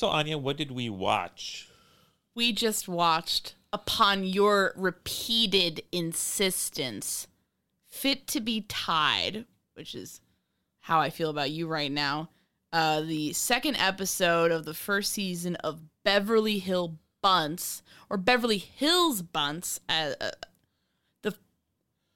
So, 0.00 0.08
Áine, 0.08 0.40
what 0.40 0.56
did 0.56 0.70
we 0.70 0.88
watch? 0.88 1.68
We 2.34 2.54
just 2.54 2.88
watched, 2.88 3.54
upon 3.70 4.24
your 4.24 4.72
repeated 4.74 5.82
insistence, 5.92 7.26
Fit 7.86 8.26
to 8.28 8.40
be 8.40 8.62
Tied, 8.62 9.44
which 9.74 9.94
is 9.94 10.22
how 10.78 11.00
I 11.00 11.10
feel 11.10 11.28
about 11.28 11.50
you 11.50 11.66
right 11.66 11.92
now. 11.92 12.30
Uh, 12.72 13.02
the 13.02 13.34
second 13.34 13.76
episode 13.76 14.50
of 14.50 14.64
the 14.64 14.72
first 14.72 15.12
season 15.12 15.56
of 15.56 15.82
Beverly 16.02 16.60
Hill 16.60 16.96
Buntz, 17.22 17.82
or 18.08 18.16
Beverly 18.16 18.56
Hills 18.56 19.20
Buntz. 19.20 19.80
Uh, 19.86 20.12
uh, 20.18 20.30
the 21.22 21.34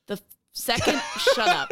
the 0.06 0.22
second. 0.52 1.02
shut 1.34 1.48
up. 1.48 1.70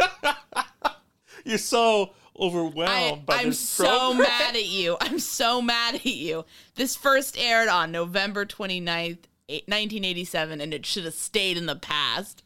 You're 1.46 1.56
so 1.56 2.12
overwhelmed 2.38 3.20
I, 3.20 3.22
by 3.24 3.36
I'm 3.36 3.48
this 3.48 3.60
so 3.60 3.84
program. 4.14 4.18
mad 4.28 4.56
at 4.56 4.66
you. 4.68 4.96
I'm 5.00 5.18
so 5.18 5.60
mad 5.62 5.96
at 5.96 6.06
you. 6.06 6.44
This 6.74 6.96
first 6.96 7.36
aired 7.38 7.68
on 7.68 7.92
November 7.92 8.44
29th, 8.46 9.18
eight- 9.48 9.68
1987, 9.68 10.60
and 10.60 10.72
it 10.74 10.86
should 10.86 11.04
have 11.04 11.14
stayed 11.14 11.56
in 11.56 11.66
the 11.66 11.76
past. 11.76 12.42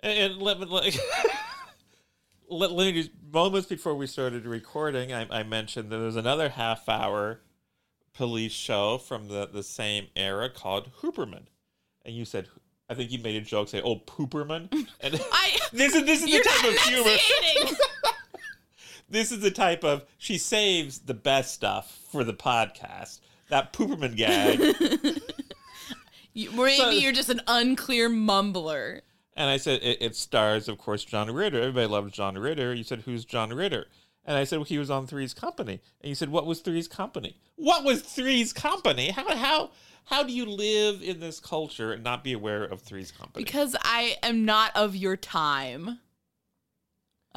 And, 0.00 0.32
and 0.32 0.42
let 0.42 0.58
me 0.60 0.66
like, 0.66 0.96
let, 2.48 2.72
let 2.72 2.86
me 2.86 2.92
just 2.92 3.10
moments 3.32 3.68
before 3.68 3.94
we 3.94 4.06
started 4.06 4.46
recording, 4.46 5.12
I, 5.12 5.26
I 5.30 5.42
mentioned 5.42 5.90
that 5.90 5.98
there's 5.98 6.16
another 6.16 6.48
half 6.50 6.88
hour 6.88 7.40
police 8.14 8.52
show 8.52 8.98
from 8.98 9.28
the, 9.28 9.46
the 9.46 9.62
same 9.62 10.06
era 10.16 10.48
called 10.50 10.90
Hooperman, 11.02 11.46
and 12.04 12.14
you 12.14 12.24
said. 12.24 12.48
I 12.90 12.94
think 12.94 13.12
you 13.12 13.18
made 13.18 13.36
a 13.36 13.42
joke 13.44 13.68
say, 13.68 13.82
"Oh, 13.84 13.96
Pooperman," 13.96 14.72
and 15.02 15.20
I. 15.30 15.58
this 15.74 15.94
is 15.94 16.06
this 16.06 16.22
is 16.22 16.30
the 16.32 16.42
type 16.42 16.64
of 16.64 16.78
humor. 16.84 17.16
This 19.08 19.32
is 19.32 19.40
the 19.40 19.50
type 19.50 19.84
of 19.84 20.04
she 20.18 20.36
saves 20.38 20.98
the 21.00 21.14
best 21.14 21.54
stuff 21.54 21.98
for 22.12 22.24
the 22.24 22.34
podcast. 22.34 23.20
That 23.48 23.72
Pooperman 23.72 24.16
gag, 24.16 24.58
You- 26.34 26.50
Maybe 26.52 26.76
So- 26.76 26.90
you're 26.90 27.12
just 27.12 27.30
an 27.30 27.40
unclear 27.46 28.08
mumbler. 28.10 29.00
and 29.36 29.48
I 29.50 29.56
said 29.56 29.80
it, 29.82 29.98
it 30.02 30.16
stars, 30.16 30.68
of 30.68 30.78
course, 30.78 31.04
John 31.04 31.30
Ritter. 31.30 31.58
Everybody 31.60 31.86
loves 31.86 32.12
John 32.12 32.36
Ritter. 32.36 32.74
You 32.74 32.84
said, 32.84 33.00
"Who's 33.02 33.24
John 33.24 33.50
Ritter?" 33.50 33.86
And 34.24 34.36
I 34.36 34.44
said, 34.44 34.58
well, 34.58 34.64
"He 34.66 34.78
was 34.78 34.90
on 34.90 35.06
Three's 35.06 35.32
Company." 35.32 35.80
And 36.02 36.08
you 36.08 36.14
said, 36.14 36.28
"What 36.28 36.44
was 36.46 36.60
Three's 36.60 36.86
Company? 36.88 37.40
What 37.56 37.82
was 37.84 38.02
Three's 38.02 38.52
Company? 38.52 39.10
How 39.10 39.34
how 39.36 39.70
how 40.04 40.22
do 40.22 40.32
you 40.32 40.44
live 40.46 41.02
in 41.02 41.18
this 41.20 41.40
culture 41.40 41.92
and 41.92 42.04
not 42.04 42.22
be 42.24 42.32
aware 42.34 42.64
of 42.64 42.82
Three's 42.82 43.10
Company?" 43.10 43.42
Because 43.44 43.74
I 43.82 44.16
am 44.22 44.44
not 44.44 44.72
of 44.76 44.94
your 44.94 45.16
time. 45.16 45.98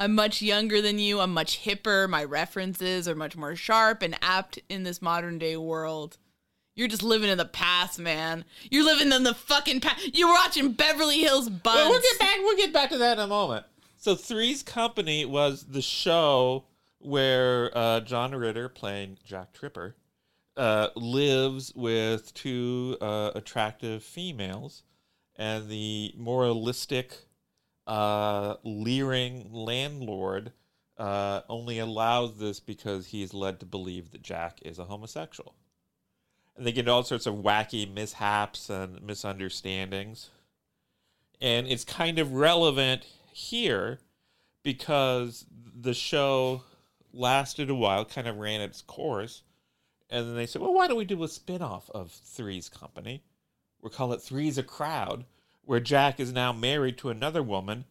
I'm 0.02 0.16
much 0.16 0.42
younger 0.42 0.82
than 0.82 0.98
you. 0.98 1.20
I'm 1.20 1.32
much 1.32 1.62
hipper. 1.62 2.10
My 2.10 2.24
references 2.24 3.06
are 3.06 3.14
much 3.14 3.36
more 3.36 3.54
sharp 3.54 4.02
and 4.02 4.18
apt 4.20 4.58
in 4.68 4.82
this 4.82 5.00
modern 5.00 5.38
day 5.38 5.56
world. 5.56 6.18
You're 6.74 6.88
just 6.88 7.04
living 7.04 7.30
in 7.30 7.38
the 7.38 7.44
past, 7.44 8.00
man. 8.00 8.44
You're 8.68 8.84
living 8.84 9.12
in 9.12 9.22
the 9.22 9.32
fucking 9.32 9.78
past. 9.78 10.12
You're 10.12 10.32
watching 10.32 10.72
Beverly 10.72 11.20
Hills 11.20 11.48
Buns. 11.48 11.76
Well, 11.76 11.90
we'll 11.90 12.00
get 12.00 12.18
back. 12.18 12.36
We'll 12.40 12.56
get 12.56 12.72
back 12.72 12.90
to 12.90 12.98
that 12.98 13.18
in 13.18 13.24
a 13.24 13.28
moment. 13.28 13.64
So 13.96 14.16
Three's 14.16 14.64
Company 14.64 15.24
was 15.24 15.66
the 15.66 15.82
show 15.82 16.64
where 16.98 17.70
uh, 17.72 18.00
John 18.00 18.34
Ritter, 18.34 18.68
playing 18.68 19.18
Jack 19.24 19.52
Tripper, 19.52 19.94
uh, 20.56 20.88
lives 20.96 21.72
with 21.76 22.34
two 22.34 22.96
uh, 23.00 23.30
attractive 23.36 24.02
females, 24.02 24.82
and 25.36 25.68
the 25.68 26.12
moralistic, 26.16 27.18
uh, 27.86 28.56
leering 28.64 29.48
landlord 29.52 30.52
uh, 30.98 31.40
only 31.48 31.78
allows 31.78 32.38
this 32.38 32.60
because 32.60 33.06
he's 33.06 33.34
led 33.34 33.60
to 33.60 33.66
believe 33.66 34.10
that 34.10 34.22
Jack 34.22 34.58
is 34.62 34.78
a 34.78 34.84
homosexual. 34.84 35.54
And 36.56 36.66
they 36.66 36.72
get 36.72 36.88
all 36.88 37.02
sorts 37.02 37.26
of 37.26 37.36
wacky 37.36 37.92
mishaps 37.92 38.68
and 38.68 39.02
misunderstandings. 39.02 40.30
And 41.40 41.66
it's 41.66 41.84
kind 41.84 42.18
of 42.18 42.34
relevant 42.34 43.06
here 43.32 43.98
because 44.62 45.46
the 45.74 45.94
show 45.94 46.62
lasted 47.12 47.70
a 47.70 47.74
while, 47.74 48.04
kind 48.04 48.28
of 48.28 48.36
ran 48.36 48.60
its 48.60 48.82
course. 48.82 49.42
And 50.10 50.28
then 50.28 50.36
they 50.36 50.46
said, 50.46 50.62
well, 50.62 50.74
why 50.74 50.86
don't 50.86 50.98
we 50.98 51.04
do 51.04 51.22
a 51.22 51.28
spin 51.28 51.62
off 51.62 51.90
of 51.90 52.12
Three's 52.12 52.68
Company? 52.68 53.24
We'll 53.80 53.90
call 53.90 54.12
it 54.12 54.22
Three's 54.22 54.58
a 54.58 54.62
Crowd, 54.62 55.24
where 55.64 55.80
Jack 55.80 56.20
is 56.20 56.32
now 56.32 56.52
married 56.52 56.98
to 56.98 57.10
another 57.10 57.42
woman. 57.42 57.84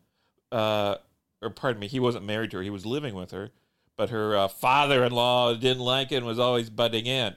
Uh, 0.51 0.95
or 1.41 1.50
pardon 1.50 1.79
me, 1.79 1.88
he 1.88 2.00
wasn't 2.00 2.25
married 2.25 2.51
to 2.51 2.57
her, 2.57 2.63
he 2.63 2.69
was 2.69 2.85
living 2.85 3.15
with 3.15 3.31
her. 3.31 3.51
But 3.97 4.09
her 4.09 4.35
uh, 4.35 4.47
father 4.47 5.03
in 5.03 5.12
law 5.12 5.53
didn't 5.53 5.83
like 5.83 6.12
it 6.12 6.18
and 6.18 6.25
was 6.25 6.39
always 6.39 6.69
butting 6.69 7.06
in. 7.06 7.35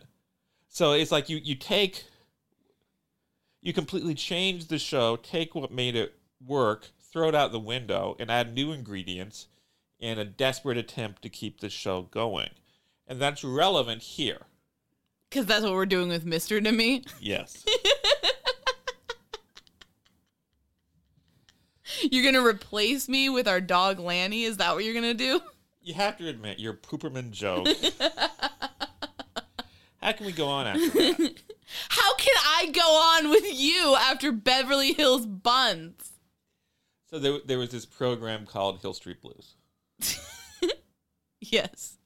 So 0.69 0.93
it's 0.93 1.13
like 1.13 1.29
you, 1.29 1.39
you 1.43 1.55
take, 1.55 2.05
you 3.61 3.73
completely 3.73 4.15
change 4.15 4.67
the 4.67 4.79
show, 4.79 5.17
take 5.17 5.55
what 5.55 5.71
made 5.71 5.95
it 5.95 6.15
work, 6.45 6.91
throw 7.13 7.29
it 7.29 7.35
out 7.35 7.53
the 7.53 7.61
window, 7.61 8.17
and 8.19 8.31
add 8.31 8.55
new 8.55 8.73
ingredients 8.73 9.47
in 9.99 10.19
a 10.19 10.25
desperate 10.25 10.77
attempt 10.77 11.23
to 11.23 11.29
keep 11.29 11.61
the 11.61 11.71
show 11.71 12.03
going. 12.03 12.51
And 13.07 13.21
that's 13.21 13.45
relevant 13.45 14.03
here. 14.03 14.43
Because 15.31 15.47
that's 15.47 15.65
what 15.65 15.73
we're 15.73 15.87
doing 15.87 16.09
with 16.09 16.25
Mystery 16.25 16.61
to 16.63 16.73
Me. 16.73 17.05
Yes. 17.21 17.65
You're 22.03 22.23
going 22.23 22.35
to 22.35 22.47
replace 22.47 23.09
me 23.09 23.29
with 23.29 23.47
our 23.47 23.61
dog 23.61 23.99
Lanny? 23.99 24.45
Is 24.45 24.57
that 24.59 24.75
what 24.75 24.85
you're 24.85 24.95
going 24.95 25.05
to 25.05 25.15
do? 25.15 25.41
you 25.83 25.95
have 25.95 26.17
to 26.19 26.29
admit, 26.29 26.59
your 26.59 26.73
Pooperman 26.75 27.31
joke. 27.31 27.69
How 30.01 30.13
can 30.13 30.27
we 30.27 30.33
go 30.33 30.47
on 30.47 30.67
after 30.67 30.89
that? 30.89 31.35
How 31.89 32.15
can 32.17 32.35
I 32.47 32.71
go 32.73 32.81
on 32.81 33.31
with 33.31 33.45
you 33.59 33.97
after 33.99 34.33
Beverly 34.33 34.93
Hills 34.93 35.27
Buns? 35.27 36.13
So 37.11 37.19
there, 37.19 37.39
there 37.45 37.59
was 37.59 37.71
this 37.71 37.87
program 37.87 38.47
called 38.47 38.81
Hill 38.81 38.95
Street 38.95 39.21
Blues. 39.21 39.55
Yes. 41.51 41.99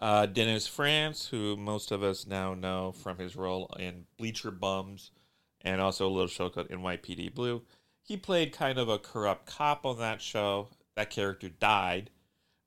Uh, 0.00 0.26
Dennis 0.26 0.66
Franz, 0.66 1.26
who 1.26 1.56
most 1.56 1.92
of 1.92 2.02
us 2.02 2.26
now 2.26 2.54
know 2.54 2.92
from 2.92 3.18
his 3.18 3.36
role 3.36 3.70
in 3.78 4.06
Bleacher 4.18 4.50
Bums 4.50 5.12
and 5.60 5.80
also 5.80 6.08
a 6.08 6.10
little 6.10 6.26
show 6.26 6.48
called 6.48 6.68
NYPD 6.68 7.32
Blue, 7.34 7.62
he 8.02 8.16
played 8.16 8.52
kind 8.52 8.78
of 8.78 8.88
a 8.88 8.98
corrupt 8.98 9.46
cop 9.46 9.86
on 9.86 9.98
that 9.98 10.20
show. 10.20 10.68
That 10.96 11.10
character 11.10 11.48
died, 11.48 12.10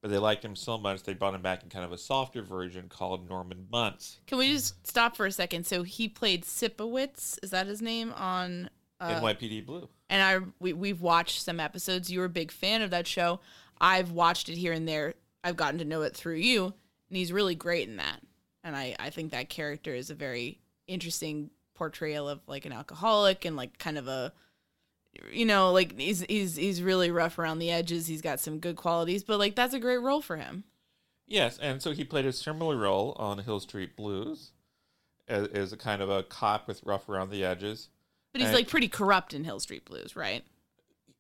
but 0.02 0.10
they 0.10 0.18
liked 0.18 0.44
him 0.44 0.56
so 0.56 0.78
much 0.78 1.04
they 1.04 1.14
brought 1.14 1.36
him 1.36 1.42
back 1.42 1.62
in 1.64 1.70
kind 1.70 1.86
of 1.86 1.92
a 1.92 1.98
softer 1.98 2.42
version 2.42 2.90
called 2.90 3.30
Norman 3.30 3.68
Buntz. 3.72 4.18
Can 4.26 4.38
we 4.40 4.52
just 4.52 4.88
stop 4.88 5.16
for 5.16 5.26
a 5.26 5.32
second? 5.32 5.66
So 5.68 5.84
he 5.84 6.08
played 6.08 6.44
Sipowicz, 6.44 7.38
is 7.44 7.52
that 7.52 7.68
his 7.68 7.82
name 7.82 8.14
on 8.14 8.70
uh, 9.00 9.20
NYPD 9.22 9.66
Blue. 9.66 9.90
and 10.10 10.22
I 10.22 10.46
we 10.60 10.74
we've 10.74 11.02
watched 11.02 11.42
some 11.42 11.60
episodes. 11.60 12.12
You 12.12 12.20
were 12.20 12.26
a 12.26 12.30
big 12.30 12.52
fan 12.52 12.82
of 12.82 12.90
that 12.92 13.06
show. 13.08 13.42
I've 13.80 14.12
watched 14.12 14.50
it 14.50 14.56
here 14.56 14.74
and 14.74 14.88
there. 14.88 15.14
I've 15.44 15.58
gotten 15.58 15.80
to 15.80 15.86
know 15.86 16.02
it 16.02 16.16
through 16.16 16.38
you, 16.38 16.64
and 16.66 17.18
he's 17.18 17.32
really 17.32 17.56
great 17.56 17.88
in 17.88 17.98
that. 17.98 18.22
And 18.64 18.76
I 18.76 18.96
I 19.00 19.10
think 19.12 19.32
that 19.32 19.50
character 19.50 19.94
is 19.94 20.10
a 20.10 20.16
very 20.16 20.62
interesting 20.88 21.52
portrayal 21.76 22.30
of 22.30 22.40
like 22.48 22.66
an 22.66 22.72
alcoholic 22.72 23.44
and 23.46 23.56
like 23.56 23.78
kind 23.78 23.98
of 23.98 24.08
a 24.08 24.32
you 25.32 25.46
know 25.46 25.72
like 25.72 25.98
he's 26.00 26.22
he's 26.28 26.56
he's 26.56 26.82
really 26.82 27.12
rough 27.12 27.38
around 27.40 27.60
the 27.60 27.72
edges. 27.72 28.08
He's 28.08 28.22
got 28.22 28.40
some 28.40 28.60
good 28.60 28.76
qualities, 28.76 29.24
but 29.24 29.40
like 29.40 29.56
that's 29.56 29.74
a 29.74 29.80
great 29.80 29.98
role 30.02 30.22
for 30.22 30.38
him. 30.38 30.64
Yes, 31.28 31.58
and 31.58 31.82
so 31.82 31.92
he 31.92 32.04
played 32.04 32.26
a 32.26 32.34
similar 32.34 32.78
role 32.78 33.16
on 33.18 33.40
Hill 33.40 33.60
Street 33.60 33.96
Blues 33.96 34.52
as, 35.28 35.48
as 35.48 35.74
a 35.74 35.78
kind 35.78 36.02
of 36.02 36.10
a 36.10 36.22
cop 36.24 36.68
with 36.68 36.82
rough 36.84 37.10
around 37.10 37.32
the 37.32 37.44
edges. 37.44 37.90
But 38.32 38.42
he's 38.42 38.50
And- 38.50 38.56
like 38.58 38.68
pretty 38.68 38.88
corrupt 38.88 39.34
in 39.34 39.44
Hill 39.44 39.60
Street 39.60 39.86
Blues, 39.86 40.16
right? 40.16 40.44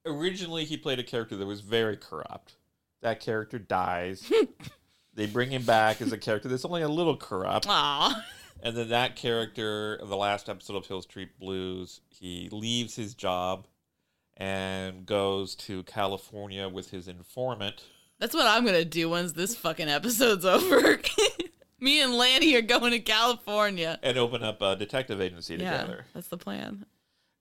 originally 0.06 0.65
he 0.65 0.77
played 0.77 1.00
a 1.00 1.03
character 1.03 1.36
that 1.36 1.45
was 1.45 1.62
very 1.62 1.97
corrupt. 1.97 2.56
That 3.01 3.19
character 3.19 3.57
dies. 3.59 4.31
they 5.13 5.25
bring 5.25 5.50
him 5.50 5.63
back 5.63 6.01
as 6.01 6.12
a 6.12 6.18
character 6.18 6.47
that's 6.47 6.65
only 6.65 6.81
a 6.83 6.88
little 6.88 7.18
corrupt. 7.18 7.65
Aw. 7.68 8.24
And 8.62 8.75
then 8.75 8.89
that 8.89 9.15
character, 9.15 10.00
the 10.03 10.15
last 10.15 10.50
episode 10.50 10.75
of 10.75 10.86
Hill 10.86 11.01
Street 11.01 11.38
Blues, 11.39 12.01
he 12.09 12.50
leaves 12.51 12.95
his 12.95 13.13
job 13.13 13.68
and 14.37 15.05
goes 15.05 15.55
to 15.55 15.83
California 15.83 16.67
with 16.69 16.91
his 16.91 17.07
informant. 17.07 17.83
That's 18.19 18.33
what 18.33 18.47
I'm 18.47 18.65
gonna 18.65 18.85
do 18.85 19.09
once 19.09 19.33
this 19.33 19.55
fucking 19.55 19.89
episode's 19.89 20.45
over. 20.45 20.99
Me 21.79 22.01
and 22.01 22.13
Lanny 22.13 22.55
are 22.55 22.61
going 22.61 22.91
to 22.91 22.99
California. 22.99 23.99
And 24.01 24.17
open 24.17 24.41
up 24.43 24.61
a 24.61 24.75
detective 24.75 25.19
agency 25.21 25.55
Yeah, 25.55 25.71
together. 25.81 26.05
that's 26.13 26.29
the 26.29 26.37
plan. 26.37 26.85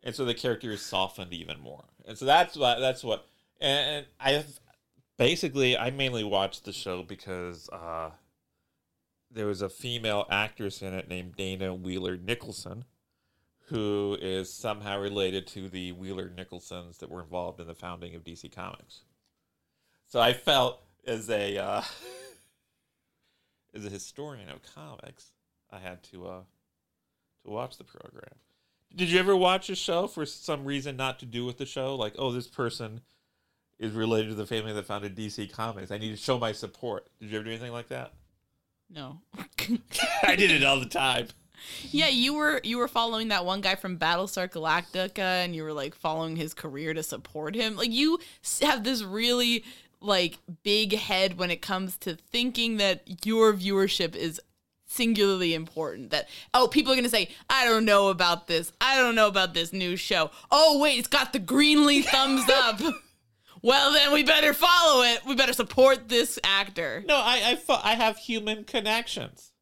and 0.02 0.14
so 0.14 0.24
the 0.24 0.34
character 0.34 0.70
is 0.72 0.82
softened 0.82 1.32
even 1.32 1.60
more. 1.60 1.84
And 2.06 2.18
so 2.18 2.24
that's 2.24 2.56
what 2.56 2.80
that's 2.80 3.02
what. 3.04 3.26
And 3.60 4.06
I 4.20 4.44
basically 5.16 5.78
I 5.78 5.90
mainly 5.90 6.24
watched 6.24 6.64
the 6.64 6.72
show 6.72 7.02
because 7.04 7.68
uh, 7.70 8.10
there 9.30 9.46
was 9.46 9.62
a 9.62 9.68
female 9.68 10.26
actress 10.30 10.82
in 10.82 10.92
it 10.94 11.08
named 11.08 11.36
Dana 11.36 11.72
Wheeler 11.74 12.16
Nicholson, 12.16 12.84
who 13.68 14.18
is 14.20 14.52
somehow 14.52 14.98
related 14.98 15.46
to 15.48 15.68
the 15.68 15.92
Wheeler 15.92 16.30
Nicholsons 16.34 16.98
that 16.98 17.10
were 17.10 17.22
involved 17.22 17.60
in 17.60 17.66
the 17.66 17.74
founding 17.74 18.14
of 18.14 18.24
DC 18.24 18.54
Comics. 18.54 19.00
So 20.06 20.20
I 20.20 20.32
felt 20.32 20.80
as 21.06 21.30
a 21.30 21.58
uh, 21.58 21.82
as 23.74 23.84
a 23.84 23.90
historian 23.90 24.48
of 24.50 24.60
comics, 24.74 25.32
I 25.70 25.78
had 25.78 26.02
to 26.04 26.26
uh, 26.26 26.40
to 27.44 27.50
watch 27.50 27.78
the 27.78 27.84
program. 27.84 28.34
Did 28.94 29.10
you 29.10 29.18
ever 29.18 29.34
watch 29.34 29.70
a 29.70 29.74
show 29.74 30.06
for 30.06 30.24
some 30.24 30.64
reason 30.64 30.96
not 30.96 31.18
to 31.20 31.26
do 31.26 31.44
with 31.44 31.58
the 31.58 31.66
show? 31.66 31.96
Like, 31.96 32.14
oh, 32.18 32.30
this 32.30 32.46
person 32.46 33.00
is 33.78 33.92
related 33.92 34.28
to 34.28 34.34
the 34.34 34.46
family 34.46 34.72
that 34.72 34.86
founded 34.86 35.16
DC 35.16 35.50
Comics. 35.50 35.90
I 35.90 35.98
need 35.98 36.10
to 36.10 36.16
show 36.16 36.38
my 36.38 36.52
support. 36.52 37.08
Did 37.18 37.30
you 37.30 37.38
ever 37.38 37.44
do 37.44 37.50
anything 37.50 37.72
like 37.72 37.88
that? 37.88 38.12
No. 38.88 39.20
I 40.22 40.36
did 40.36 40.50
it 40.50 40.62
all 40.62 40.78
the 40.78 40.86
time. 40.86 41.28
Yeah, 41.90 42.08
you 42.08 42.34
were 42.34 42.60
you 42.64 42.78
were 42.78 42.88
following 42.88 43.28
that 43.28 43.44
one 43.44 43.60
guy 43.60 43.74
from 43.74 43.98
Battlestar 43.98 44.50
Galactica, 44.50 45.18
and 45.18 45.54
you 45.54 45.62
were 45.62 45.72
like 45.72 45.94
following 45.94 46.36
his 46.36 46.54
career 46.54 46.94
to 46.94 47.02
support 47.02 47.54
him. 47.54 47.76
Like 47.76 47.90
you 47.90 48.18
have 48.62 48.84
this 48.84 49.02
really 49.02 49.64
like 50.00 50.38
big 50.62 50.94
head 50.94 51.38
when 51.38 51.50
it 51.50 51.62
comes 51.62 51.96
to 51.98 52.16
thinking 52.16 52.76
that 52.76 53.24
your 53.24 53.52
viewership 53.54 54.14
is 54.14 54.40
singularly 54.86 55.54
important 55.54 56.10
that 56.10 56.28
oh 56.52 56.68
people 56.68 56.92
are 56.92 56.94
gonna 56.96 57.08
say 57.08 57.28
i 57.50 57.64
don't 57.64 57.84
know 57.86 58.08
about 58.08 58.46
this. 58.46 58.70
I 58.80 58.96
don't 58.96 59.14
know 59.14 59.26
about 59.28 59.54
this 59.54 59.72
new 59.72 59.96
show. 59.96 60.30
Oh 60.50 60.78
wait 60.78 60.98
it's 60.98 61.08
got 61.08 61.32
the 61.32 61.40
Greenlee 61.40 62.04
thumbs 62.04 62.48
up. 62.52 62.80
Well 63.62 63.92
then 63.92 64.12
we 64.12 64.22
better 64.22 64.52
follow 64.52 65.02
it. 65.02 65.20
We 65.26 65.34
better 65.34 65.54
support 65.54 66.08
this 66.10 66.38
actor. 66.44 67.02
No, 67.08 67.16
I 67.16 67.42
I, 67.46 67.56
fo- 67.56 67.80
I 67.82 67.94
have 67.94 68.18
human 68.18 68.64
connections. 68.64 69.52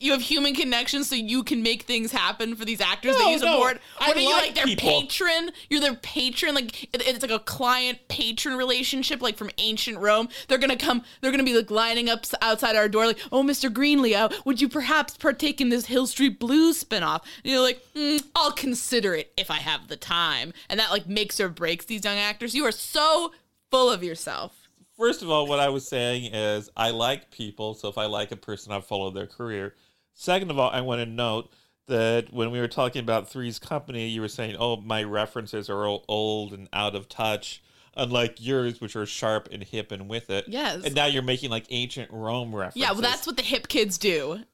You 0.00 0.12
have 0.12 0.22
human 0.22 0.54
connections 0.54 1.08
so 1.10 1.14
you 1.14 1.44
can 1.44 1.62
make 1.62 1.82
things 1.82 2.10
happen 2.10 2.56
for 2.56 2.64
these 2.64 2.80
actors 2.80 3.14
that 3.16 3.22
No, 3.22 3.30
you 3.30 3.38
no, 3.38 3.52
support. 3.52 3.80
I 4.00 4.08
what 4.08 4.16
are 4.16 4.20
you 4.20 4.30
like 4.32 4.46
like 4.46 4.54
their 4.54 4.64
people. 4.64 5.02
patron? 5.02 5.50
You're 5.68 5.80
their 5.82 5.94
patron. 5.94 6.54
Like 6.54 6.84
it- 6.84 7.06
it's 7.06 7.20
like 7.22 7.30
a 7.30 7.38
client 7.38 7.98
patron 8.08 8.56
relationship, 8.56 9.20
like 9.20 9.36
from 9.36 9.50
ancient 9.58 9.98
Rome. 9.98 10.30
They're 10.48 10.58
gonna 10.58 10.76
come. 10.76 11.04
They're 11.20 11.30
gonna 11.30 11.44
be 11.44 11.54
like 11.54 11.70
lining 11.70 12.08
up 12.08 12.24
outside 12.40 12.76
our 12.76 12.88
door, 12.88 13.06
like, 13.06 13.18
"Oh, 13.30 13.42
Mr. 13.42 13.68
Greenlee, 13.70 14.14
uh, 14.16 14.30
would 14.46 14.60
you 14.60 14.68
perhaps 14.70 15.16
partake 15.18 15.60
in 15.60 15.68
this 15.68 15.86
Hill 15.86 16.06
Street 16.06 16.38
Blues 16.40 16.82
spinoff?" 16.82 17.20
And 17.44 17.52
you're 17.52 17.60
like, 17.60 17.84
mm, 17.94 18.22
"I'll 18.34 18.52
consider 18.52 19.14
it 19.14 19.32
if 19.36 19.50
I 19.50 19.56
have 19.58 19.88
the 19.88 19.96
time." 19.98 20.54
And 20.70 20.80
that 20.80 20.90
like 20.90 21.06
makes 21.08 21.38
or 21.38 21.50
breaks 21.50 21.84
these 21.84 22.04
young 22.04 22.16
actors. 22.18 22.54
You 22.54 22.64
are 22.64 22.72
so 22.72 23.32
full 23.70 23.90
of 23.90 24.02
yourself. 24.02 24.54
First 24.96 25.20
of 25.22 25.30
all, 25.30 25.46
what 25.46 25.60
I 25.60 25.68
was 25.68 25.86
saying 25.86 26.32
is 26.34 26.70
I 26.76 26.90
like 26.90 27.30
people, 27.30 27.74
so 27.74 27.88
if 27.88 27.96
I 27.98 28.06
like 28.06 28.32
a 28.32 28.36
person, 28.36 28.72
I 28.72 28.80
follow 28.80 29.10
their 29.10 29.26
career. 29.26 29.74
Second 30.14 30.50
of 30.50 30.58
all, 30.58 30.70
I 30.70 30.80
want 30.80 31.00
to 31.00 31.06
note 31.06 31.52
that 31.88 32.32
when 32.32 32.50
we 32.50 32.60
were 32.60 32.68
talking 32.68 33.00
about 33.00 33.28
Three's 33.28 33.58
Company, 33.58 34.08
you 34.08 34.20
were 34.20 34.28
saying, 34.28 34.56
"Oh, 34.58 34.76
my 34.76 35.02
references 35.02 35.68
are 35.70 35.86
all 35.86 36.04
old 36.08 36.52
and 36.52 36.68
out 36.72 36.94
of 36.94 37.08
touch." 37.08 37.62
Unlike 37.96 38.36
yours, 38.38 38.80
which 38.80 38.94
are 38.94 39.04
sharp 39.04 39.48
and 39.50 39.64
hip 39.64 39.90
and 39.90 40.08
with 40.08 40.30
it. 40.30 40.44
Yes. 40.46 40.84
And 40.84 40.94
now 40.94 41.06
you're 41.06 41.22
making 41.24 41.50
like 41.50 41.66
ancient 41.70 42.08
Rome 42.12 42.54
references. 42.54 42.80
Yeah, 42.80 42.92
well, 42.92 43.00
that's 43.00 43.26
what 43.26 43.36
the 43.36 43.42
hip 43.42 43.66
kids 43.66 43.98
do. 43.98 44.44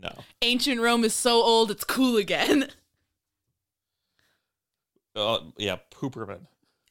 No. 0.00 0.12
Ancient 0.42 0.80
Rome 0.80 1.04
is 1.04 1.12
so 1.12 1.42
old, 1.42 1.72
it's 1.72 1.84
cool 1.84 2.16
again. 2.16 2.68
Uh, 5.16 5.38
yeah, 5.56 5.76
Pooperman. 5.92 6.40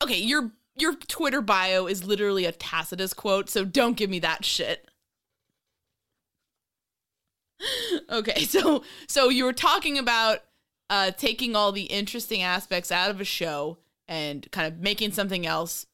okay, 0.01 0.17
your 0.17 0.51
your 0.77 0.95
Twitter 0.95 1.41
bio 1.41 1.87
is 1.87 2.05
literally 2.05 2.45
a 2.45 2.53
Tacitus 2.53 3.13
quote, 3.13 3.49
so 3.49 3.65
don't 3.65 3.97
give 3.97 4.09
me 4.09 4.19
that 4.19 4.45
shit. 4.45 4.87
Okay, 8.09 8.43
so 8.45 8.83
so 9.07 9.29
you 9.29 9.45
were 9.45 9.53
talking 9.53 9.97
about 9.97 10.39
uh, 10.89 11.11
taking 11.11 11.55
all 11.55 11.71
the 11.71 11.83
interesting 11.85 12.41
aspects 12.41 12.91
out 12.91 13.09
of 13.09 13.19
a 13.21 13.25
show 13.25 13.77
and 14.07 14.49
kind 14.51 14.71
of 14.71 14.79
making 14.79 15.11
something 15.11 15.45
else 15.45 15.85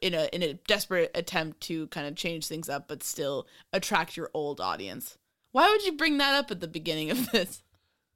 in 0.00 0.14
a 0.14 0.28
in 0.32 0.42
a 0.42 0.54
desperate 0.54 1.10
attempt 1.14 1.60
to 1.62 1.86
kind 1.88 2.06
of 2.06 2.14
change 2.14 2.46
things 2.46 2.68
up, 2.68 2.86
but 2.88 3.02
still 3.02 3.46
attract 3.72 4.16
your 4.16 4.30
old 4.34 4.60
audience. 4.60 5.18
Why 5.52 5.70
would 5.70 5.84
you 5.84 5.92
bring 5.92 6.18
that 6.18 6.34
up 6.34 6.50
at 6.50 6.60
the 6.60 6.68
beginning 6.68 7.10
of 7.10 7.30
this? 7.32 7.62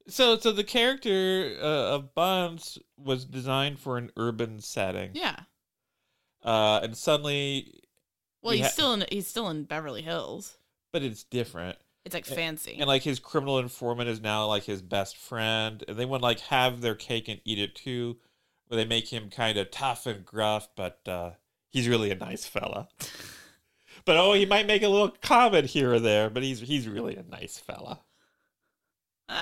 So, 0.08 0.38
so 0.38 0.50
the 0.52 0.64
character 0.64 1.56
uh, 1.60 1.94
of 1.94 2.14
Buntz 2.14 2.78
was 2.96 3.24
designed 3.24 3.78
for 3.78 3.96
an 3.98 4.10
urban 4.16 4.60
setting. 4.60 5.10
Yeah. 5.14 5.36
Uh, 6.44 6.80
and 6.82 6.96
suddenly, 6.96 7.80
Well, 8.42 8.54
he's 8.54 8.64
ha- 8.66 8.70
still 8.70 8.92
in 8.94 9.04
he's 9.10 9.26
still 9.26 9.48
in 9.50 9.64
Beverly 9.64 10.02
Hills. 10.02 10.58
but 10.92 11.02
it's 11.02 11.22
different. 11.24 11.78
It's 12.14 12.28
like 12.28 12.36
fancy. 12.36 12.76
And 12.78 12.88
like 12.88 13.02
his 13.02 13.20
criminal 13.20 13.58
informant 13.58 14.08
is 14.08 14.20
now 14.20 14.46
like 14.46 14.64
his 14.64 14.82
best 14.82 15.16
friend, 15.16 15.84
and 15.86 15.96
they 15.96 16.04
want 16.04 16.22
to 16.22 16.26
like 16.26 16.40
have 16.40 16.80
their 16.80 16.96
cake 16.96 17.28
and 17.28 17.40
eat 17.44 17.58
it 17.58 17.76
too, 17.76 18.16
where 18.66 18.76
they 18.76 18.84
make 18.84 19.12
him 19.12 19.30
kind 19.30 19.56
of 19.56 19.70
tough 19.70 20.06
and 20.06 20.24
gruff, 20.24 20.68
but 20.74 21.00
uh, 21.06 21.30
he's 21.68 21.88
really 21.88 22.10
a 22.10 22.16
nice 22.16 22.46
fella. 22.46 22.88
but 24.04 24.16
oh, 24.16 24.32
he 24.32 24.44
might 24.44 24.66
make 24.66 24.82
a 24.82 24.88
little 24.88 25.10
comment 25.22 25.66
here 25.66 25.92
or 25.92 26.00
there, 26.00 26.28
but 26.28 26.42
he's 26.42 26.60
he's 26.60 26.88
really 26.88 27.14
a 27.14 27.22
nice 27.22 27.58
fella. 27.58 28.00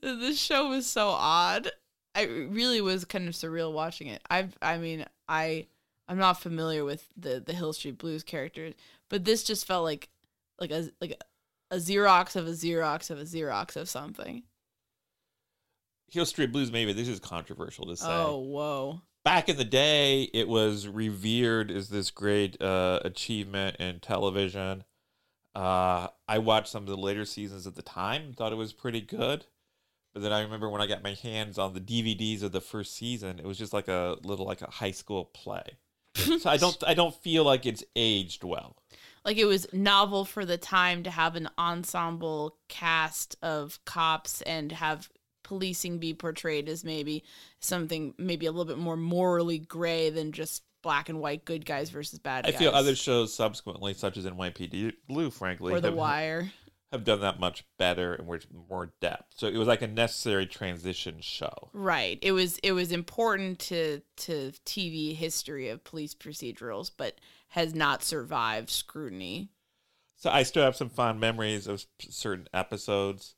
this 0.00 0.38
show 0.38 0.68
was 0.68 0.86
so 0.86 1.08
odd. 1.08 1.70
I 2.14 2.22
really 2.22 2.80
was 2.80 3.04
kind 3.04 3.26
of 3.26 3.34
surreal 3.34 3.72
watching 3.72 4.06
it. 4.06 4.22
I've 4.30 4.56
I 4.62 4.78
mean, 4.78 5.06
I 5.28 5.66
I'm 6.06 6.18
not 6.18 6.40
familiar 6.40 6.84
with 6.84 7.08
the 7.16 7.42
the 7.44 7.52
Hill 7.52 7.72
Street 7.72 7.98
Blues 7.98 8.22
characters, 8.22 8.74
but 9.08 9.24
this 9.24 9.42
just 9.42 9.66
felt 9.66 9.82
like 9.82 10.08
like 10.58 10.70
a 10.70 10.90
like 11.00 11.18
a 11.70 11.76
Xerox 11.76 12.36
of 12.36 12.46
a 12.46 12.50
Xerox 12.50 13.10
of 13.10 13.18
a 13.18 13.24
Xerox 13.24 13.76
of 13.76 13.88
something. 13.88 14.42
Hill 16.10 16.26
Street 16.26 16.52
Blues, 16.52 16.70
maybe 16.70 16.92
this 16.92 17.08
is 17.08 17.18
controversial 17.18 17.86
to 17.86 17.96
say. 17.96 18.06
Oh, 18.08 18.38
whoa. 18.38 19.00
back 19.24 19.48
in 19.48 19.56
the 19.56 19.64
day, 19.64 20.24
it 20.32 20.46
was 20.46 20.86
revered 20.86 21.70
as 21.70 21.88
this 21.88 22.10
great 22.10 22.60
uh, 22.62 23.00
achievement 23.04 23.76
in 23.76 23.98
television. 24.00 24.84
Uh, 25.54 26.08
I 26.28 26.38
watched 26.38 26.68
some 26.68 26.84
of 26.84 26.88
the 26.88 26.96
later 26.96 27.24
seasons 27.24 27.66
at 27.66 27.74
the 27.74 27.82
time, 27.82 28.32
thought 28.32 28.52
it 28.52 28.56
was 28.56 28.72
pretty 28.72 29.00
good. 29.00 29.46
But 30.12 30.22
then 30.22 30.32
I 30.32 30.42
remember 30.42 30.68
when 30.70 30.80
I 30.80 30.86
got 30.86 31.02
my 31.02 31.14
hands 31.14 31.58
on 31.58 31.74
the 31.74 31.80
DVDs 31.80 32.44
of 32.44 32.52
the 32.52 32.60
first 32.60 32.96
season, 32.96 33.40
it 33.40 33.44
was 33.44 33.58
just 33.58 33.72
like 33.72 33.88
a 33.88 34.16
little 34.22 34.46
like 34.46 34.62
a 34.62 34.70
high 34.70 34.92
school 34.92 35.24
play. 35.24 35.64
so 36.14 36.48
I 36.48 36.56
don't 36.56 36.82
I 36.86 36.94
don't 36.94 37.14
feel 37.14 37.42
like 37.42 37.66
it's 37.66 37.82
aged 37.96 38.44
well. 38.44 38.76
Like 39.24 39.38
it 39.38 39.46
was 39.46 39.66
novel 39.72 40.24
for 40.24 40.44
the 40.44 40.58
time 40.58 41.02
to 41.04 41.10
have 41.10 41.34
an 41.36 41.48
ensemble 41.58 42.58
cast 42.68 43.36
of 43.42 43.78
cops 43.84 44.42
and 44.42 44.70
have 44.72 45.08
policing 45.42 45.98
be 45.98 46.14
portrayed 46.14 46.68
as 46.68 46.84
maybe 46.84 47.22
something 47.60 48.14
maybe 48.18 48.46
a 48.46 48.50
little 48.50 48.64
bit 48.64 48.78
more 48.78 48.96
morally 48.96 49.58
gray 49.58 50.10
than 50.10 50.32
just 50.32 50.62
black 50.82 51.08
and 51.08 51.20
white 51.20 51.44
good 51.44 51.64
guys 51.64 51.90
versus 51.90 52.18
bad 52.18 52.46
I 52.46 52.50
guys. 52.50 52.60
feel 52.60 52.70
other 52.72 52.94
shows 52.94 53.34
subsequently, 53.34 53.94
such 53.94 54.16
as 54.16 54.26
NYPD 54.26 54.92
Blue, 55.08 55.30
frankly, 55.30 55.72
or 55.72 55.80
the 55.80 55.88
have, 55.88 55.96
wire. 55.96 56.52
Have 56.94 57.04
done 57.04 57.20
that 57.20 57.40
much 57.40 57.64
better 57.78 58.14
and 58.14 58.26
with 58.26 58.46
more 58.52 58.92
depth. 59.00 59.34
So 59.36 59.46
it 59.46 59.56
was 59.56 59.68
like 59.68 59.82
a 59.82 59.86
necessary 59.86 60.46
transition 60.46 61.16
show. 61.20 61.70
Right. 61.72 62.18
It 62.22 62.32
was 62.32 62.58
it 62.62 62.72
was 62.72 62.92
important 62.92 63.58
to 63.60 64.00
to 64.18 64.52
TV 64.64 65.14
history 65.14 65.68
of 65.68 65.84
police 65.84 66.14
procedurals, 66.14 66.90
but 66.96 67.20
has 67.48 67.74
not 67.74 68.02
survived 68.02 68.70
scrutiny. 68.70 69.50
So 70.16 70.30
I 70.30 70.44
still 70.44 70.64
have 70.64 70.76
some 70.76 70.88
fond 70.88 71.20
memories 71.20 71.66
of 71.66 71.84
certain 72.00 72.48
episodes. 72.54 73.34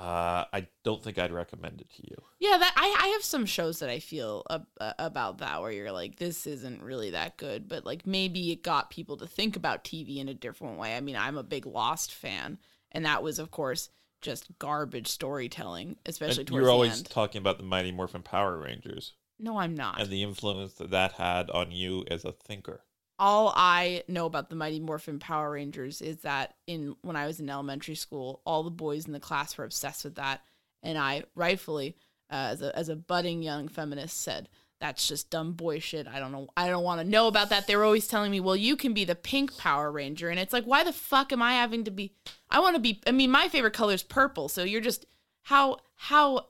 Uh, 0.00 0.46
I 0.52 0.66
don't 0.82 1.02
think 1.04 1.18
I'd 1.18 1.30
recommend 1.30 1.82
it 1.82 1.90
to 1.96 2.02
you. 2.08 2.16
Yeah, 2.38 2.56
that 2.56 2.72
I, 2.74 2.96
I 3.02 3.06
have 3.08 3.22
some 3.22 3.44
shows 3.44 3.80
that 3.80 3.90
I 3.90 3.98
feel 3.98 4.44
ab- 4.48 4.66
uh, 4.80 4.94
about 4.98 5.38
that 5.38 5.60
where 5.60 5.70
you're 5.70 5.92
like, 5.92 6.16
this 6.16 6.46
isn't 6.46 6.82
really 6.82 7.10
that 7.10 7.36
good, 7.36 7.68
but 7.68 7.84
like 7.84 8.06
maybe 8.06 8.50
it 8.50 8.62
got 8.62 8.88
people 8.88 9.18
to 9.18 9.26
think 9.26 9.56
about 9.56 9.84
TV 9.84 10.16
in 10.16 10.28
a 10.30 10.34
different 10.34 10.78
way. 10.78 10.96
I 10.96 11.00
mean, 11.02 11.16
I'm 11.16 11.36
a 11.36 11.42
big 11.42 11.66
Lost 11.66 12.14
fan, 12.14 12.56
and 12.92 13.04
that 13.04 13.22
was, 13.22 13.38
of 13.38 13.50
course, 13.50 13.90
just 14.22 14.46
garbage 14.58 15.08
storytelling, 15.08 15.96
especially 16.06 16.40
And 16.40 16.48
towards 16.48 16.60
you're 16.60 16.66
the 16.68 16.72
always 16.72 16.96
end. 16.98 17.10
talking 17.10 17.38
about 17.40 17.58
the 17.58 17.64
Mighty 17.64 17.92
Morphin 17.92 18.22
Power 18.22 18.56
Rangers 18.58 19.12
no, 19.38 19.58
I'm 19.58 19.74
not. 19.74 20.00
and 20.00 20.08
the 20.10 20.22
influence 20.22 20.74
that 20.74 20.90
that 20.92 21.12
had 21.12 21.50
on 21.50 21.72
you 21.72 22.04
as 22.10 22.24
a 22.24 22.32
thinker. 22.32 22.82
All 23.20 23.52
I 23.54 24.02
know 24.08 24.26
about 24.26 24.48
the 24.50 24.56
Mighty 24.56 24.80
Morphin 24.80 25.18
Power 25.20 25.52
Rangers 25.52 26.00
is 26.00 26.16
that 26.22 26.54
in 26.66 26.96
when 27.02 27.14
I 27.14 27.26
was 27.26 27.38
in 27.38 27.48
elementary 27.50 27.94
school, 27.94 28.40
all 28.44 28.62
the 28.64 28.70
boys 28.70 29.06
in 29.06 29.12
the 29.12 29.20
class 29.20 29.56
were 29.56 29.64
obsessed 29.64 30.02
with 30.04 30.16
that, 30.16 30.40
and 30.82 30.96
I 30.98 31.24
rightfully, 31.36 31.96
uh, 32.30 32.34
as 32.50 32.62
a 32.62 32.76
as 32.76 32.88
a 32.88 32.96
budding 32.96 33.42
young 33.42 33.68
feminist, 33.68 34.20
said 34.20 34.48
that's 34.80 35.06
just 35.06 35.28
dumb 35.28 35.52
boy 35.52 35.78
shit. 35.78 36.08
I 36.08 36.18
don't 36.18 36.32
know. 36.32 36.48
I 36.56 36.68
don't 36.68 36.82
want 36.82 37.02
to 37.02 37.06
know 37.06 37.26
about 37.28 37.50
that. 37.50 37.66
They 37.66 37.76
were 37.76 37.84
always 37.84 38.08
telling 38.08 38.30
me, 38.30 38.40
well, 38.40 38.56
you 38.56 38.74
can 38.76 38.94
be 38.94 39.04
the 39.04 39.14
pink 39.14 39.56
Power 39.58 39.92
Ranger, 39.92 40.30
and 40.30 40.40
it's 40.40 40.54
like, 40.54 40.64
why 40.64 40.82
the 40.82 40.92
fuck 40.92 41.32
am 41.32 41.42
I 41.42 41.52
having 41.52 41.84
to 41.84 41.90
be? 41.90 42.14
I 42.48 42.60
want 42.60 42.76
to 42.76 42.80
be. 42.80 43.00
I 43.06 43.12
mean, 43.12 43.30
my 43.30 43.48
favorite 43.48 43.74
color 43.74 43.92
is 43.92 44.02
purple, 44.02 44.48
so 44.48 44.64
you're 44.64 44.80
just 44.80 45.04
how 45.42 45.76
how 45.96 46.46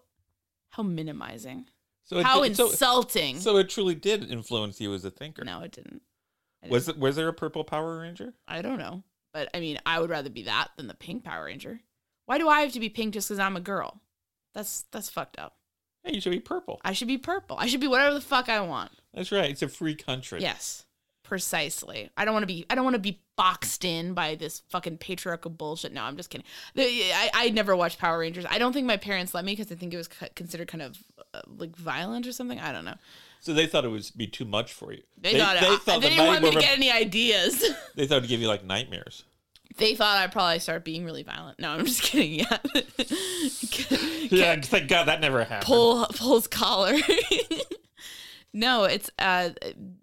how 0.68 0.84
minimizing, 0.84 1.66
So 2.04 2.22
how 2.22 2.44
did- 2.44 2.56
so- 2.56 2.70
insulting. 2.70 3.40
So, 3.40 3.56
it 3.56 3.68
truly 3.68 3.96
did 3.96 4.30
influence 4.30 4.80
you 4.80 4.94
as 4.94 5.04
a 5.04 5.10
thinker. 5.10 5.44
no, 5.44 5.62
it 5.62 5.72
didn't. 5.72 6.02
Was 6.68 6.88
it, 6.88 6.98
was 6.98 7.16
there 7.16 7.28
a 7.28 7.32
purple 7.32 7.64
Power 7.64 8.00
Ranger? 8.00 8.34
I 8.46 8.62
don't 8.62 8.78
know. 8.78 9.02
But 9.32 9.48
I 9.54 9.60
mean, 9.60 9.78
I 9.86 10.00
would 10.00 10.10
rather 10.10 10.30
be 10.30 10.42
that 10.42 10.68
than 10.76 10.88
the 10.88 10.94
pink 10.94 11.24
Power 11.24 11.44
Ranger. 11.44 11.80
Why 12.26 12.38
do 12.38 12.48
I 12.48 12.60
have 12.60 12.72
to 12.72 12.80
be 12.80 12.88
pink 12.88 13.14
just 13.14 13.28
because 13.28 13.38
I'm 13.38 13.56
a 13.56 13.60
girl? 13.60 14.00
That's 14.54 14.84
that's 14.90 15.08
fucked 15.08 15.38
up. 15.38 15.56
Hey, 16.04 16.14
you 16.14 16.20
should 16.20 16.32
be 16.32 16.40
purple. 16.40 16.80
I 16.84 16.92
should 16.92 17.08
be 17.08 17.18
purple. 17.18 17.56
I 17.58 17.66
should 17.66 17.80
be 17.80 17.86
whatever 17.88 18.14
the 18.14 18.20
fuck 18.20 18.48
I 18.48 18.60
want. 18.60 18.90
That's 19.14 19.32
right. 19.32 19.50
It's 19.50 19.62
a 19.62 19.68
free 19.68 19.94
country. 19.94 20.40
Yes. 20.40 20.84
Precisely. 21.30 22.10
I 22.16 22.24
don't 22.24 22.34
want 22.34 22.42
to 22.42 22.48
be 22.48 22.66
I 22.68 22.74
don't 22.74 22.82
want 22.82 22.94
to 22.94 23.00
be 23.00 23.20
boxed 23.36 23.84
in 23.84 24.14
by 24.14 24.34
this 24.34 24.62
fucking 24.68 24.98
patriarchal 24.98 25.52
bullshit. 25.52 25.92
No, 25.92 26.02
I'm 26.02 26.16
just 26.16 26.28
kidding. 26.28 26.44
I 26.76 27.30
I 27.32 27.50
never 27.50 27.76
watched 27.76 28.00
Power 28.00 28.18
Rangers. 28.18 28.44
I 28.50 28.58
don't 28.58 28.72
think 28.72 28.84
my 28.84 28.96
parents 28.96 29.32
let 29.32 29.44
me 29.44 29.52
because 29.52 29.70
I 29.70 29.76
think 29.76 29.94
it 29.94 29.96
was 29.96 30.08
considered 30.34 30.66
kind 30.66 30.82
of 30.82 30.98
uh, 31.32 31.42
like 31.56 31.76
violent 31.76 32.26
or 32.26 32.32
something. 32.32 32.58
I 32.58 32.72
don't 32.72 32.84
know. 32.84 32.96
So 33.38 33.54
they 33.54 33.68
thought 33.68 33.84
it 33.84 33.90
would 33.90 34.10
be 34.16 34.26
too 34.26 34.44
much 34.44 34.72
for 34.72 34.92
you. 34.92 35.02
They, 35.20 35.38
thought 35.38 35.60
they, 35.60 35.68
they 35.70 36.00
the 36.00 36.08
didn't 36.08 36.26
want 36.26 36.42
me 36.42 36.50
to 36.50 36.58
get 36.58 36.76
any 36.76 36.90
ideas. 36.90 37.64
They 37.94 38.08
thought 38.08 38.18
it'd 38.18 38.28
give 38.28 38.40
you 38.40 38.48
like 38.48 38.64
nightmares. 38.64 39.22
they 39.76 39.94
thought 39.94 40.18
I'd 40.18 40.32
probably 40.32 40.58
start 40.58 40.84
being 40.84 41.04
really 41.04 41.22
violent. 41.22 41.60
No, 41.60 41.70
I'm 41.70 41.86
just 41.86 42.02
kidding. 42.10 42.40
Yeah. 42.40 42.58
Yeah, 44.30 44.60
thank 44.60 44.88
God 44.88 45.04
that 45.04 45.20
never 45.20 45.44
happened. 45.44 45.62
pull 45.66 46.06
pulls 46.06 46.46
collar. 46.48 46.94
No, 48.52 48.84
it's 48.84 49.10
uh 49.18 49.50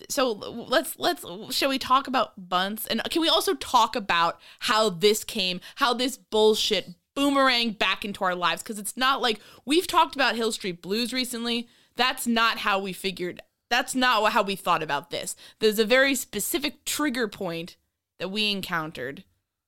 so 0.09 0.31
let's 0.31 0.97
let's 0.97 1.25
shall 1.53 1.69
we 1.69 1.79
talk 1.79 2.07
about 2.07 2.49
Buntz 2.49 2.87
and 2.89 3.01
can 3.09 3.21
we 3.21 3.29
also 3.29 3.55
talk 3.55 3.95
about 3.95 4.39
how 4.59 4.89
this 4.89 5.23
came, 5.23 5.59
how 5.75 5.93
this 5.93 6.17
bullshit 6.17 6.95
boomerang 7.15 7.71
back 7.71 8.05
into 8.05 8.23
our 8.23 8.35
lives 8.35 8.63
cuz 8.63 8.79
it's 8.79 8.95
not 8.95 9.21
like 9.21 9.39
we've 9.65 9.87
talked 9.87 10.15
about 10.15 10.35
Hill 10.35 10.51
Street 10.51 10.81
Blues 10.81 11.11
recently. 11.11 11.67
That's 11.95 12.27
not 12.27 12.59
how 12.59 12.79
we 12.79 12.93
figured 12.93 13.41
that's 13.69 13.95
not 13.95 14.31
how 14.31 14.43
we 14.43 14.55
thought 14.55 14.83
about 14.83 15.09
this. 15.09 15.35
There's 15.59 15.79
a 15.79 15.85
very 15.85 16.15
specific 16.15 16.85
trigger 16.85 17.27
point 17.27 17.75
that 18.19 18.29
we 18.29 18.51
encountered 18.51 19.23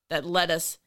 that 0.08 0.24
led 0.24 0.50
us 0.50 0.78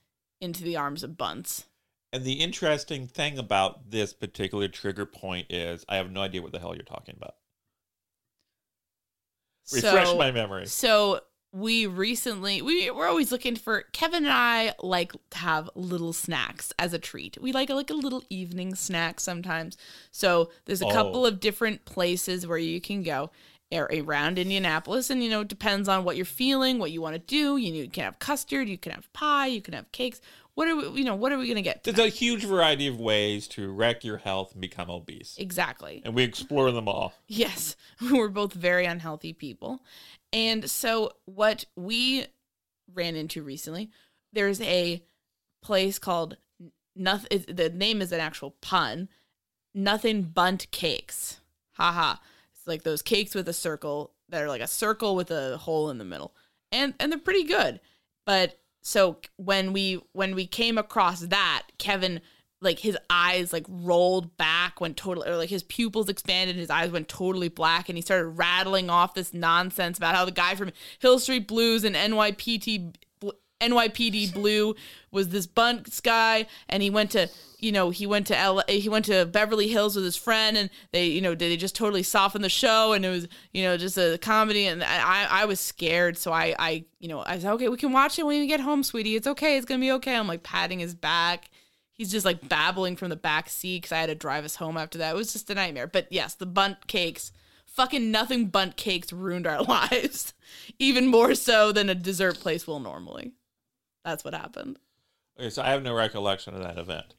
into 0.42 0.64
the 0.64 0.76
arms 0.76 1.04
of 1.04 1.12
Buntz. 1.12 1.66
And 2.12 2.24
the 2.24 2.34
interesting 2.34 3.08
thing 3.08 3.40
about 3.40 3.90
this 3.90 4.14
particular 4.14 4.68
trigger 4.68 5.06
point 5.06 5.48
is 5.50 5.86
I 5.90 5.96
have 5.96 6.12
no 6.12 6.22
idea 6.22 6.42
what 6.42 6.52
the 6.52 6.60
hell 6.60 6.76
you're 6.76 6.84
talking 6.84 7.16
about. 7.18 7.36
Refresh 9.74 10.08
So- 10.08 10.18
my 10.18 10.32
memory. 10.32 10.68
So 10.68 11.22
we 11.51 11.86
recently 11.86 12.62
we 12.63 12.89
we're 12.89 13.08
always 13.08 13.32
looking 13.32 13.56
for 13.56 13.84
Kevin 13.94 14.24
and 14.25 14.34
I 14.34 14.74
like 14.82 15.12
to 15.32 15.38
have 15.38 15.70
little 15.75 16.12
snacks 16.12 16.74
as 16.80 16.94
a 16.94 17.00
treat. 17.00 17.38
We 17.39 17.51
like 17.51 17.70
like 17.70 17.92
a 17.92 17.94
little 17.96 18.24
evening 18.30 18.74
snack 18.75 19.20
sometimes. 19.20 19.77
So 20.12 20.50
there's 20.65 20.82
a 20.82 20.88
Oh. 20.88 20.92
couple 20.92 21.25
of 21.27 21.39
different 21.39 21.86
places 21.86 22.48
where 22.48 22.58
you 22.58 22.82
can 22.82 23.03
go 23.03 23.30
around 23.72 24.38
Indianapolis 24.38 25.10
and 25.10 25.24
you 25.24 25.30
know 25.32 25.42
it 25.42 25.48
depends 25.48 25.88
on 25.89 26.03
what 26.03 26.15
you're 26.15 26.25
feeling, 26.25 26.77
what 26.77 26.92
you 26.92 27.01
want 27.01 27.15
to 27.15 27.20
do. 27.20 27.58
You, 27.58 27.72
know, 27.72 27.77
you 27.80 27.89
can 27.89 28.03
have 28.03 28.20
custard, 28.20 28.68
you 28.70 28.77
can 28.77 28.92
have 28.92 29.12
pie, 29.13 29.48
you 29.48 29.62
can 29.62 29.74
have 29.74 29.92
cakes. 29.92 30.22
What 30.56 30.68
are 30.68 30.76
we 30.76 31.00
you 31.00 31.04
know, 31.04 31.16
what 31.16 31.32
are 31.32 31.38
we 31.38 31.48
going 31.48 31.56
to 31.56 31.62
get? 31.62 31.84
There's 31.84 31.98
a 32.00 32.08
huge 32.08 32.44
variety 32.44 32.88
of 32.88 33.00
ways 33.00 33.48
to 33.50 33.72
wreck 33.72 34.04
your 34.04 34.18
health 34.18 34.52
and 34.52 34.62
become 34.62 34.90
obese. 34.90 35.36
Exactly. 35.40 36.02
And 36.06 36.14
we 36.14 36.24
explore 36.24 36.72
them 36.72 36.88
all. 36.88 37.14
Yes, 37.28 37.76
we're 38.12 38.30
both 38.30 38.54
very 38.54 38.86
unhealthy 38.86 39.34
people. 39.34 39.82
And 40.32 40.70
so, 40.70 41.14
what 41.26 41.66
we 41.76 42.26
ran 42.94 43.16
into 43.16 43.42
recently, 43.42 43.90
there's 44.32 44.62
a 44.62 45.04
place 45.64 46.00
called 46.00 46.38
Nothing. 46.96 47.46
The 47.48 47.70
name 47.70 48.02
is 48.02 48.12
an 48.12 48.20
actual 48.20 48.52
pun. 48.62 49.10
Nothing 49.74 50.24
Bundt 50.24 50.70
Cakes. 50.70 51.40
Haha. 51.74 52.18
It's 52.56 52.68
like 52.68 52.84
those 52.84 53.02
cakes 53.02 53.34
with 53.34 53.50
a 53.50 53.54
circle 53.54 54.14
that 54.30 54.44
are 54.44 54.48
like 54.48 54.62
a 54.62 54.68
circle 54.68 55.16
with 55.16 55.32
a 55.32 55.58
hole 55.58 55.90
in 55.90 55.98
the 55.98 56.06
middle, 56.06 56.36
and 56.72 56.94
and 57.00 57.12
they're 57.12 57.20
pretty 57.20 57.44
good. 57.44 57.80
But 58.26 58.60
so 58.84 59.18
when 59.38 59.74
we 59.74 60.02
when 60.12 60.36
we 60.36 60.46
came 60.46 60.78
across 60.78 61.22
that, 61.22 61.63
Kevin 61.80 62.22
like 62.62 62.80
his 62.80 62.98
eyes 63.10 63.52
like 63.52 63.66
rolled 63.68 64.38
back 64.38 64.80
went 64.80 64.98
totally 64.98 65.28
or 65.28 65.38
like 65.38 65.50
his 65.50 65.63
pupils 65.63 66.10
expanded 66.10 66.56
his 66.56 66.70
eyes 66.70 66.92
went 66.92 67.08
totally 67.10 67.50
black 67.50 67.90
and 67.90 67.98
he 67.98 68.02
started 68.02 68.28
rattling 68.28 68.90
off 68.90 69.13
this 69.13 69.34
nonsense 69.34 69.98
about 69.98 70.16
how 70.16 70.24
the 70.24 70.32
guy 70.32 70.56
from 70.56 70.72
hill 71.00 71.20
street 71.20 71.46
blues 71.46 71.84
and 71.84 71.96
nypt 71.96 72.94
NYPD 73.70 74.34
Blue 74.34 74.75
was 75.12 75.29
this 75.29 75.48
Buntz 75.48 76.01
guy, 76.01 76.48
and 76.67 76.84
he 76.84 76.89
went 76.89 77.12
to 77.12 77.29
you 77.60 77.72
know 77.72 77.91
he 77.91 78.05
went 78.05 78.27
to 78.27 78.38
L 78.38 78.62
he 78.67 78.89
went 78.89 79.05
to 79.05 79.25
Beverly 79.25 79.67
Hills 79.67 79.96
with 79.96 80.03
his 80.03 80.17
friend, 80.17 80.58
and 80.58 80.70
they 80.91 81.05
you 81.05 81.22
know 81.22 81.36
they 81.36 81.55
just 81.55 81.75
totally 81.75 82.03
softened 82.03 82.43
the 82.43 82.50
show, 82.50 82.93
and 82.93 83.05
it 83.05 83.10
was 83.10 83.27
you 83.53 83.63
know 83.63 83.77
just 83.77 83.98
a 83.98 84.17
comedy, 84.22 84.65
and 84.67 84.84
I 84.84 85.27
I 85.29 85.46
was 85.46 85.60
scared, 85.60 86.17
so 86.17 86.34
I 86.34 86.55
I 86.60 86.86
you 87.00 87.08
know 87.08 87.24
I 87.25 87.39
said 87.39 87.53
okay 87.53 87.70
we 87.70 87.77
can 87.77 87.91
watch 87.93 88.20
it 88.20 88.25
when 88.25 88.41
you 88.41 88.48
get 88.48 88.60
home, 88.60 88.84
sweetie, 88.84 89.15
it's 89.15 89.27
okay, 89.27 89.58
it's 89.58 89.65
gonna 89.65 89.79
be 89.79 89.91
okay. 89.93 90.15
I'm 90.15 90.27
like 90.27 90.43
patting 90.43 90.79
his 90.79 90.96
back. 90.96 91.50
He's 91.93 92.12
just 92.12 92.25
like 92.25 92.50
babbling 92.50 92.96
from 92.96 93.10
the 93.10 93.15
back 93.15 93.50
seat 93.50 93.84
because 93.84 93.91
I 93.91 94.00
had 94.00 94.08
to 94.08 94.15
drive 94.15 94.46
us 94.46 94.55
home 94.55 94.77
after 94.77 94.98
that. 94.98 95.13
It 95.13 95.17
was 95.17 95.32
just 95.32 95.50
a 95.51 95.55
nightmare. 95.55 95.86
But 95.86 96.08
yes, 96.10 96.34
the 96.34 96.48
bundt 96.48 96.88
cakes 96.88 97.32
fucking 97.74 98.12
nothing 98.12 98.48
bundt 98.48 98.77
cakes 98.77 99.12
ruined 99.12 99.48
our 99.48 99.62
lives 99.63 100.34
even 100.79 101.08
more 101.08 101.36
so 101.36 101.72
than 101.72 101.89
a 101.89 101.96
dessert 101.96 102.39
place 102.39 102.67
will 102.67 102.79
normally 102.79 103.34
that's 104.04 104.24
what 104.24 104.34
happened. 104.34 104.78
Okay, 105.40 105.50
so 105.50 105.62
I 105.62 105.70
have 105.70 105.82
no 105.84 105.94
recollection 105.94 106.54
of 106.54 106.62
that 106.64 106.78
event. 106.78 107.14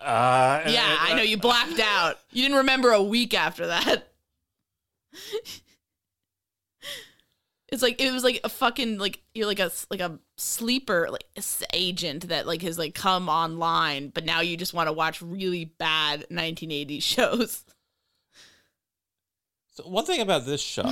Uh, 0.00 0.62
Yeah, 0.66 0.90
and- 1.00 1.12
I 1.12 1.14
know 1.16 1.22
you 1.22 1.36
blacked 1.38 1.80
out. 1.80 2.18
You 2.30 2.42
didn't 2.42 2.58
remember 2.58 2.92
a 2.92 3.02
week 3.02 3.34
after 3.34 3.66
that. 3.66 4.08
It's 7.68 7.82
like 7.82 8.00
it 8.00 8.12
was 8.12 8.22
like 8.22 8.40
a 8.44 8.48
fucking 8.48 8.98
like 8.98 9.20
you're 9.34 9.46
like 9.48 9.58
a 9.58 9.72
like 9.90 9.98
a 10.00 10.20
sleeper 10.36 11.08
like 11.10 11.24
agent 11.74 12.28
that 12.28 12.46
like 12.46 12.62
has 12.62 12.78
like 12.78 12.94
come 12.94 13.28
online, 13.28 14.10
but 14.10 14.24
now 14.24 14.40
you 14.40 14.56
just 14.56 14.72
want 14.72 14.86
to 14.86 14.92
watch 14.92 15.20
really 15.20 15.64
bad 15.64 16.26
1980s 16.30 17.02
shows. 17.02 17.64
So 19.74 19.82
one 19.82 20.04
thing 20.06 20.20
about 20.20 20.46
this 20.46 20.60
show, 20.62 20.90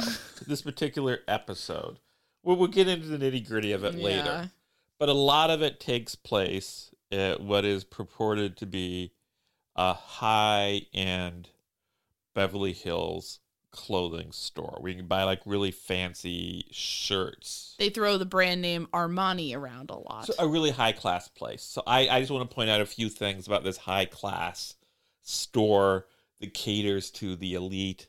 this 0.49 0.63
particular 0.63 1.21
episode, 1.29 2.01
we'll, 2.43 2.57
we'll 2.57 2.67
get 2.69 2.89
into 2.89 3.07
the 3.07 3.19
nitty 3.19 3.47
gritty 3.47 3.71
of 3.71 3.85
it 3.85 3.95
Yeah. 3.95 4.05
later, 4.05 4.51
but 4.99 5.09
a 5.09 5.15
lot 5.15 5.51
of 5.51 5.63
it 5.63 5.81
takes 5.81 6.15
place 6.15 6.91
at 7.11 7.41
what 7.41 7.65
is 7.65 7.85
purported 7.85 8.57
to 8.59 8.67
be 8.67 9.13
a 9.77 9.93
high 9.93 10.83
end 10.93 11.51
Beverly 12.35 12.73
Hills 12.73 13.41
clothing 13.71 14.31
store 14.31 14.77
where 14.79 14.91
you 14.93 14.97
can 14.97 15.09
buy 15.09 15.25
like 15.25 15.41
really 15.45 15.73
fancy 15.73 16.67
shirts. 16.71 17.75
They 17.79 17.89
throw 17.91 18.19
the 18.19 18.25
brand 18.25 18.63
name 18.63 18.87
Armani 18.93 19.55
around 19.57 19.91
a 19.91 19.97
lot. 19.99 20.27
So 20.27 20.35
a 20.39 20.47
really 20.47 20.71
high 20.71 20.93
class 20.93 21.29
place. 21.29 21.63
So 21.63 21.83
I, 21.87 22.09
I 22.09 22.21
just 22.21 22.31
want 22.31 22.49
to 22.49 22.55
point 22.55 22.71
out 22.71 22.81
a 22.81 22.87
few 22.87 23.09
things 23.09 23.47
about 23.49 23.65
this 23.65 23.77
high 23.79 24.05
class 24.05 24.75
store 25.23 26.07
that 26.41 26.55
caters 26.55 27.11
to 27.13 27.35
the 27.37 27.55
elite, 27.55 28.07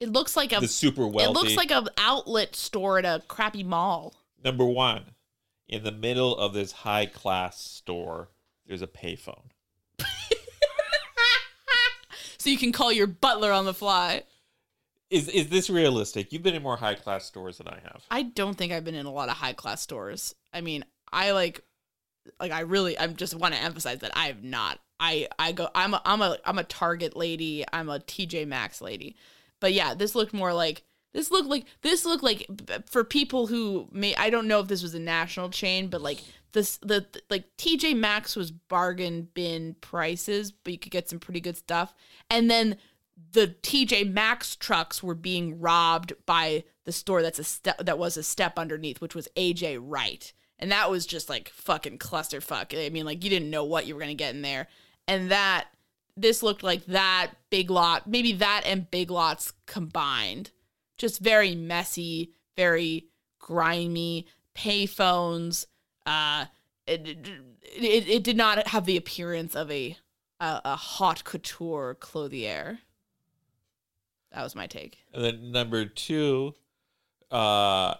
It 0.00 0.10
looks 0.12 0.36
like 0.36 0.52
a 0.56 0.60
the 0.60 0.68
super 0.68 1.06
wealthy. 1.06 1.30
it 1.30 1.34
looks 1.34 1.56
like 1.56 1.70
an 1.70 1.88
outlet 1.98 2.56
store 2.56 2.98
at 2.98 3.04
a 3.04 3.22
crappy 3.28 3.62
mall. 3.64 4.14
Number 4.42 4.64
one, 4.64 5.04
in 5.72 5.84
the 5.84 5.92
middle 5.92 6.36
of 6.36 6.52
this 6.52 6.72
high 6.72 7.06
class 7.06 7.60
store, 7.60 8.28
there's 8.66 8.82
a 8.82 8.86
payphone. 8.86 9.50
So 12.42 12.50
you 12.50 12.58
can 12.58 12.72
call 12.72 12.90
your 12.90 13.06
butler 13.06 13.52
on 13.52 13.66
the 13.66 13.74
fly. 13.74 14.24
Is 15.10 15.28
is 15.28 15.48
this 15.48 15.70
realistic? 15.70 16.32
You've 16.32 16.42
been 16.42 16.56
in 16.56 16.62
more 16.64 16.76
high 16.76 16.96
class 16.96 17.24
stores 17.24 17.58
than 17.58 17.68
I 17.68 17.78
have. 17.84 18.02
I 18.10 18.24
don't 18.24 18.58
think 18.58 18.72
I've 18.72 18.84
been 18.84 18.96
in 18.96 19.06
a 19.06 19.12
lot 19.12 19.28
of 19.28 19.36
high 19.36 19.52
class 19.52 19.80
stores. 19.80 20.34
I 20.52 20.60
mean, 20.60 20.84
I 21.12 21.30
like 21.30 21.62
like 22.40 22.50
I 22.50 22.60
really 22.62 22.98
I 22.98 23.06
just 23.06 23.36
want 23.36 23.54
to 23.54 23.62
emphasize 23.62 24.00
that 24.00 24.10
I 24.16 24.26
have 24.26 24.42
not. 24.42 24.80
I 24.98 25.28
I 25.38 25.52
go 25.52 25.68
I'm 25.72 25.94
a 25.94 26.02
I'm 26.04 26.20
a 26.20 26.36
I'm 26.44 26.58
a 26.58 26.64
Target 26.64 27.16
lady. 27.16 27.64
I'm 27.72 27.88
a 27.88 28.00
TJ 28.00 28.48
Maxx 28.48 28.80
lady. 28.80 29.14
But 29.60 29.72
yeah, 29.72 29.94
this 29.94 30.16
looked 30.16 30.34
more 30.34 30.52
like 30.52 30.82
this 31.12 31.30
looked 31.30 31.48
like 31.48 31.66
this 31.82 32.04
looked 32.04 32.22
like 32.22 32.46
for 32.86 33.04
people 33.04 33.46
who 33.46 33.88
may 33.92 34.14
I 34.16 34.30
don't 34.30 34.48
know 34.48 34.60
if 34.60 34.68
this 34.68 34.82
was 34.82 34.94
a 34.94 35.00
national 35.00 35.50
chain, 35.50 35.88
but 35.88 36.00
like 36.00 36.20
this 36.52 36.78
the 36.78 37.06
like 37.30 37.44
TJ 37.56 37.96
Maxx 37.96 38.36
was 38.36 38.50
bargain 38.50 39.28
bin 39.34 39.76
prices, 39.80 40.52
but 40.52 40.72
you 40.72 40.78
could 40.78 40.92
get 40.92 41.08
some 41.08 41.18
pretty 41.18 41.40
good 41.40 41.56
stuff. 41.56 41.94
And 42.30 42.50
then 42.50 42.76
the 43.32 43.48
TJ 43.62 44.10
Maxx 44.10 44.56
trucks 44.56 45.02
were 45.02 45.14
being 45.14 45.60
robbed 45.60 46.12
by 46.26 46.64
the 46.84 46.92
store 46.92 47.22
that's 47.22 47.38
a 47.38 47.44
step 47.44 47.78
that 47.78 47.98
was 47.98 48.16
a 48.16 48.22
step 48.22 48.58
underneath, 48.58 49.00
which 49.00 49.14
was 49.14 49.28
AJ 49.36 49.78
Wright. 49.82 50.32
And 50.58 50.70
that 50.70 50.90
was 50.90 51.06
just 51.06 51.28
like 51.28 51.48
fucking 51.50 51.98
clusterfuck. 51.98 52.86
I 52.86 52.88
mean, 52.90 53.04
like 53.04 53.24
you 53.24 53.30
didn't 53.30 53.50
know 53.50 53.64
what 53.64 53.86
you 53.86 53.94
were 53.94 54.00
gonna 54.00 54.14
get 54.14 54.34
in 54.34 54.42
there. 54.42 54.68
And 55.08 55.30
that 55.30 55.66
this 56.16 56.42
looked 56.42 56.62
like 56.62 56.84
that 56.86 57.32
big 57.50 57.70
lot, 57.70 58.06
maybe 58.06 58.32
that 58.34 58.62
and 58.64 58.90
big 58.90 59.10
lots 59.10 59.52
combined. 59.66 60.50
Just 61.02 61.20
very 61.20 61.56
messy, 61.56 62.30
very 62.56 63.08
grimy, 63.40 64.28
payphones. 64.54 65.66
Uh 66.06 66.46
it, 66.86 67.06
it, 67.06 68.08
it 68.08 68.22
did 68.22 68.36
not 68.36 68.68
have 68.68 68.86
the 68.86 68.96
appearance 68.96 69.56
of 69.56 69.68
a 69.70 69.96
a, 70.38 70.60
a 70.64 70.76
haute 70.76 71.24
couture 71.24 71.96
clothier. 71.98 72.78
That 74.32 74.44
was 74.44 74.54
my 74.54 74.68
take. 74.68 74.98
And 75.12 75.24
then 75.24 75.50
number 75.50 75.84
two, 75.86 76.54
uh, 77.32 77.94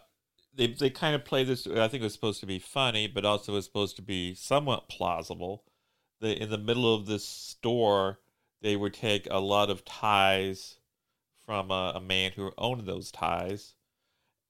they 0.54 0.68
they 0.68 0.90
kind 0.90 1.16
of 1.16 1.24
play 1.24 1.42
this. 1.42 1.66
I 1.66 1.88
think 1.88 2.02
it 2.02 2.04
was 2.04 2.14
supposed 2.14 2.38
to 2.40 2.46
be 2.46 2.60
funny, 2.60 3.08
but 3.08 3.24
also 3.24 3.52
was 3.52 3.64
supposed 3.64 3.96
to 3.96 4.02
be 4.02 4.34
somewhat 4.34 4.88
plausible. 4.88 5.64
That 6.20 6.40
in 6.40 6.50
the 6.50 6.58
middle 6.58 6.94
of 6.94 7.06
this 7.06 7.24
store, 7.24 8.20
they 8.60 8.76
would 8.76 8.94
take 8.94 9.26
a 9.28 9.40
lot 9.40 9.70
of 9.70 9.84
ties 9.84 10.76
from 11.44 11.70
a, 11.70 11.92
a 11.96 12.00
man 12.00 12.32
who 12.32 12.52
owned 12.58 12.86
those 12.86 13.10
ties. 13.10 13.74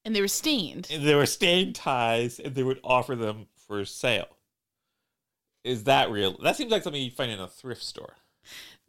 And 0.05 0.15
they 0.17 0.21
were 0.21 0.29
stained. 0.29 0.89
And 0.91 1.05
they 1.07 1.15
were 1.15 1.27
stained 1.27 1.75
ties, 1.75 2.39
and 2.41 2.55
they 2.55 2.63
would 2.63 2.81
offer 2.83 3.15
them 3.15 3.47
for 3.67 3.85
sale. 3.85 4.37
Is 5.65 5.85
that 5.85 6.11
real? 6.11 6.37
That 6.43 6.57
seems 6.57 6.73
like 6.73 6.83
something 6.83 7.01
you'd 7.01 7.13
find 7.13 7.31
in 7.31 7.39
a 7.41 7.47
thrift 7.47 7.83
store. 7.83 8.17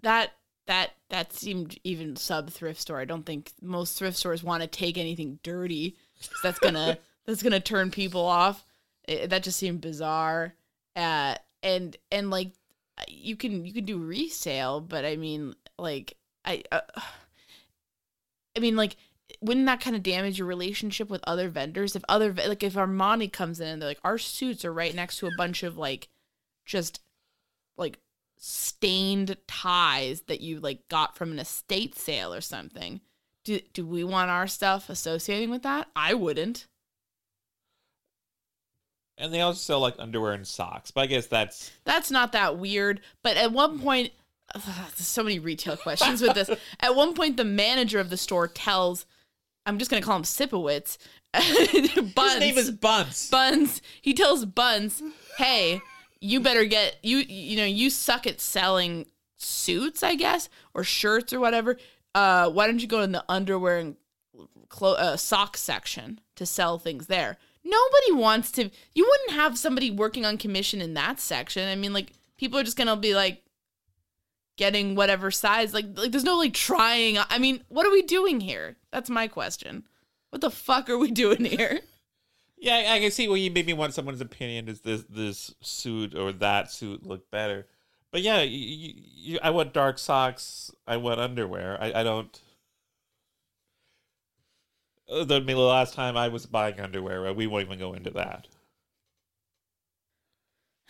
That 0.02 0.34
that 0.66 0.92
that 1.10 1.34
seemed 1.34 1.78
even 1.84 2.16
sub 2.16 2.50
thrift 2.50 2.82
store. 2.82 3.00
I 3.00 3.06
don't 3.06 3.26
think 3.26 3.52
most 3.62 3.98
thrift 3.98 4.18
stores 4.18 4.44
want 4.44 4.62
to 4.64 4.68
take 4.68 4.98
anything 4.98 5.40
dirty. 5.44 5.98
That's 6.42 6.58
gonna 6.60 6.98
that's 7.26 7.44
gonna 7.44 7.60
turn 7.60 7.92
people 7.92 8.26
off. 8.26 8.66
It- 9.08 9.30
that 9.30 9.44
just 9.44 9.60
seemed 9.60 9.82
bizarre. 9.82 10.56
Uh, 10.96 11.36
and 11.62 11.96
and 12.12 12.32
like 12.32 12.54
you 13.08 13.36
can 13.36 13.66
you 13.66 13.74
can 13.74 13.86
do 13.86 14.00
resale, 14.00 14.82
but 14.82 15.06
I 15.06 15.16
mean 15.16 15.54
like 15.78 16.18
I 16.44 16.64
uh, 16.72 16.82
I 18.56 18.60
mean 18.60 18.76
like 18.76 18.96
wouldn't 19.42 19.66
that 19.66 19.82
kind 19.82 19.96
of 19.96 20.04
damage 20.04 20.38
your 20.38 20.48
relationship 20.48 21.10
with 21.10 21.24
other 21.26 21.50
vendors 21.50 21.96
if 21.96 22.04
other 22.08 22.34
like 22.34 22.64
if 22.64 22.74
Armani 22.74 23.32
comes 23.32 23.60
in 23.60 23.68
and 23.68 23.82
they're 23.82 23.90
like 23.90 24.00
our 24.04 24.18
suits 24.18 24.66
are 24.66 24.74
right 24.74 24.94
next 24.94 25.18
to 25.18 25.28
a 25.28 25.36
bunch 25.38 25.64
of 25.64 25.78
like 25.78 26.08
just 26.66 27.00
like 27.78 28.00
stained 28.38 29.38
ties 29.48 30.22
that 30.22 30.42
you 30.42 30.60
like 30.60 30.88
got 30.90 31.16
from 31.16 31.32
an 31.32 31.40
estate 31.40 31.98
sale 31.98 32.34
or 32.34 32.42
something. 32.42 33.02
Do 33.44 33.60
do 33.74 33.86
we 33.86 34.04
want 34.04 34.30
our 34.30 34.48
stuff 34.48 34.90
associating 34.90 35.50
with 35.50 35.64
that? 35.64 35.88
I 35.96 36.14
wouldn't. 36.14 36.68
And 39.18 39.34
they 39.34 39.42
also 39.42 39.60
sell 39.60 39.80
like 39.80 39.96
underwear 40.00 40.34
and 40.34 40.48
socks. 40.48 40.92
But 40.92 41.02
I 41.02 41.06
guess 41.08 41.28
that's 41.28 41.72
That's 41.86 42.12
not 42.12 42.34
that 42.34 42.58
weird. 42.58 43.02
But 43.22 43.38
at 43.38 43.52
one 43.52 43.80
point, 43.80 44.12
ugh, 44.56 44.64
there's 44.66 45.08
so 45.08 45.24
many 45.24 45.40
retail 45.40 45.78
questions 45.78 46.22
with 46.22 46.36
this. 46.36 46.50
At 46.80 46.96
one 46.96 47.14
point, 47.14 47.38
the 47.38 47.46
manager 47.46 48.00
of 48.00 48.10
the 48.10 48.18
store 48.18 48.48
tells, 48.48 49.06
I'm 49.66 49.78
just 49.78 49.90
gonna 49.90 50.02
call 50.02 50.18
him 50.18 50.24
Sipowicz, 50.24 50.98
Buns. 51.34 51.48
His 52.16 52.40
name 52.40 52.58
is 52.58 52.72
Buns. 52.72 53.30
Buns. 53.30 53.82
He 54.02 54.14
tells 54.14 54.46
Buns, 54.46 55.02
"Hey, 55.38 55.82
you 56.22 56.40
better 56.40 56.66
get 56.66 56.98
you. 57.02 57.18
You 57.18 57.58
know, 57.58 57.66
you 57.66 57.90
suck 57.90 58.28
at 58.28 58.40
selling 58.40 59.08
suits, 59.38 60.04
I 60.04 60.16
guess, 60.16 60.50
or 60.74 60.84
shirts 60.84 61.34
or 61.34 61.40
whatever. 61.40 61.78
Uh, 62.14 62.50
why 62.50 62.68
don't 62.68 62.82
you 62.82 62.88
go 62.88 63.02
in 63.02 63.12
the 63.12 63.26
underwear 63.28 63.80
and 63.80 63.96
clo- 64.70 64.94
uh, 64.94 65.18
sock 65.18 65.58
section 65.58 66.22
to 66.36 66.46
sell 66.46 66.78
things 66.78 67.08
there? 67.08 67.38
Nobody 67.64 68.12
wants 68.12 68.52
to. 68.52 68.70
You 68.94 69.10
wouldn't 69.10 69.40
have 69.40 69.58
somebody 69.58 69.90
working 69.90 70.26
on 70.26 70.38
commission 70.38 70.82
in 70.82 70.94
that 70.94 71.20
section. 71.20 71.68
I 71.68 71.76
mean, 71.76 71.94
like 71.94 72.12
people 72.38 72.60
are 72.60 72.64
just 72.64 72.78
gonna 72.78 72.96
be 72.96 73.16
like." 73.16 73.40
Getting 74.58 74.96
whatever 74.96 75.32
size 75.32 75.74
like 75.74 75.86
like 75.96 76.12
there's 76.12 76.24
no 76.24 76.38
like 76.38 76.54
trying 76.54 77.18
i 77.30 77.38
mean 77.40 77.64
what 77.70 77.86
are 77.86 77.92
we 77.92 78.04
doing 78.04 78.40
here 78.40 78.78
that's 78.92 79.10
my 79.10 79.28
question 79.28 79.84
what 80.30 80.42
the 80.42 80.52
fuck 80.52 80.90
are 80.90 80.98
we 80.98 81.12
doing 81.12 81.46
here 81.46 81.80
Yeah, 82.64 82.94
I 82.94 83.00
can 83.02 83.12
see 83.12 83.28
where 83.28 83.36
you 83.36 83.52
maybe 83.52 83.74
want 83.74 83.94
someone's 83.94 84.22
opinion. 84.22 84.66
Does 84.66 84.80
this 84.80 85.04
this 85.10 85.54
suit 85.60 86.16
or 86.16 86.32
that 86.32 86.72
suit 86.72 87.06
look 87.06 87.30
better? 87.30 87.68
But 88.10 88.22
yeah, 88.22 88.42
you, 88.42 88.94
you, 88.96 89.40
I 89.44 89.50
want 89.50 89.74
dark 89.74 90.00
socks. 90.00 90.72
I 90.88 90.96
want 90.96 91.20
underwear. 91.20 91.78
I, 91.82 91.92
I 91.92 92.04
don't. 92.04 92.42
Uh, 95.12 95.26
the 95.26 95.42
last 95.42 95.94
time 95.94 96.16
I 96.16 96.30
was 96.30 96.46
buying 96.46 96.80
underwear, 96.80 97.28
uh, 97.28 97.34
we 97.34 97.48
won't 97.48 97.66
even 97.66 97.80
go 97.80 97.92
into 97.94 98.12
that. 98.12 98.48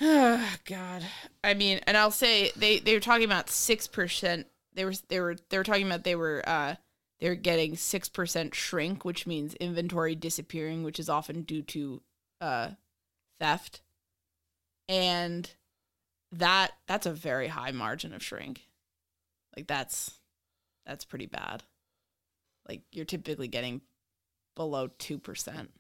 God. 0.66 1.04
I 1.44 1.54
mean, 1.54 1.80
and 1.88 1.96
I'll 1.96 2.12
say 2.12 2.52
they 2.58 2.80
they 2.80 2.94
were 2.94 3.00
talking 3.00 3.26
about 3.26 3.50
six 3.50 3.88
percent. 3.88 4.48
They 4.74 4.86
were 4.86 4.94
they 5.08 5.20
were 5.20 5.36
they 5.50 5.58
were 5.58 5.64
talking 5.64 5.86
about 5.86 6.04
they 6.04 6.16
were 6.16 6.44
uh 6.46 6.76
they 7.20 7.30
were 7.30 7.36
getting 7.36 7.78
six 7.78 8.10
percent 8.10 8.54
shrink, 8.54 9.06
which 9.06 9.26
means 9.26 9.54
inventory 9.56 10.16
disappearing, 10.16 10.84
which 10.84 11.00
is 11.00 11.10
often 11.10 11.44
due 11.44 11.62
to 11.62 12.02
uh 12.42 12.70
theft, 13.40 13.82
and 14.90 15.50
that 16.34 16.72
that's 16.86 17.06
a 17.06 17.14
very 17.14 17.48
high 17.48 17.72
margin 17.72 18.14
of 18.14 18.24
shrink. 18.24 18.68
Like 19.56 19.68
that's 19.68 20.20
that's 20.86 21.06
pretty 21.06 21.28
bad. 21.28 21.64
Like 22.68 22.82
you're 22.92 23.06
typically 23.06 23.48
getting 23.48 23.82
below 24.56 24.90
two 24.98 25.18
percent. 25.18 25.72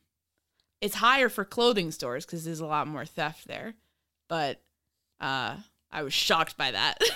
It's 0.80 0.96
higher 0.96 1.28
for 1.28 1.44
clothing 1.44 1.92
stores 1.92 2.26
because 2.26 2.46
there's 2.46 2.60
a 2.62 2.66
lot 2.66 2.88
more 2.88 3.06
theft 3.06 3.48
there 3.48 3.74
but 4.28 4.62
uh, 5.20 5.58
I 5.92 6.04
was 6.04 6.14
shocked 6.14 6.58
by 6.58 6.72
that. 6.72 6.98